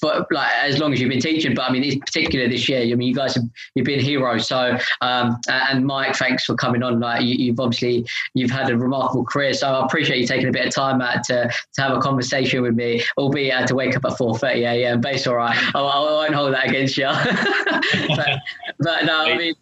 [0.00, 2.80] for like as long as you've been teaching, but I mean, in particular this year,
[2.80, 4.48] I mean, you guys have you've been heroes.
[4.48, 7.00] So, um, and Mike, thanks for coming on.
[7.00, 10.52] Like you, have obviously you've had a remarkable career, so I appreciate you taking a
[10.52, 13.74] bit of time out to, to have a conversation with me, albeit I had to
[13.74, 15.00] wake up at four thirty a.m.
[15.00, 15.56] But it's all right.
[15.74, 17.04] I, I won't hold that against you.
[18.16, 18.40] but,
[18.78, 19.54] but, no, I mean.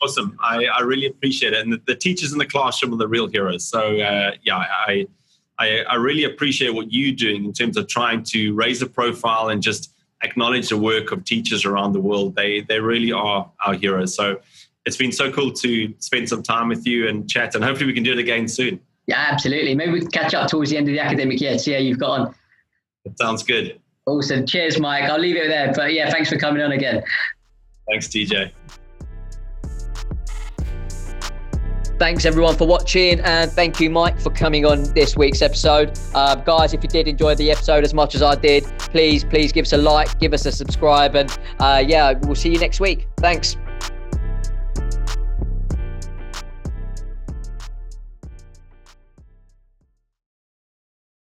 [0.00, 0.38] Awesome.
[0.40, 1.58] I, I really appreciate it.
[1.58, 3.64] And the, the teachers in the classroom are the real heroes.
[3.64, 5.08] So, uh, yeah, I,
[5.58, 9.48] I, I really appreciate what you're doing in terms of trying to raise the profile
[9.48, 9.92] and just
[10.22, 12.34] acknowledge the work of teachers around the world.
[12.34, 14.14] They they really are our heroes.
[14.14, 14.40] So
[14.86, 17.92] it's been so cool to spend some time with you and chat, and hopefully we
[17.92, 18.80] can do it again soon.
[19.06, 19.74] Yeah, absolutely.
[19.74, 21.98] Maybe we can catch up towards the end of the academic year, see how you've
[21.98, 22.34] got on.
[23.04, 23.80] That sounds good.
[24.06, 24.46] Awesome.
[24.46, 25.04] Cheers, Mike.
[25.04, 25.72] I'll leave it there.
[25.74, 27.02] But yeah, thanks for coming on again.
[27.88, 28.50] Thanks, TJ.
[31.98, 35.98] Thanks everyone for watching, and thank you, Mike, for coming on this week's episode.
[36.14, 39.50] Uh, guys, if you did enjoy the episode as much as I did, please, please
[39.50, 42.78] give us a like, give us a subscribe, and uh, yeah, we'll see you next
[42.78, 43.08] week.
[43.16, 43.56] Thanks.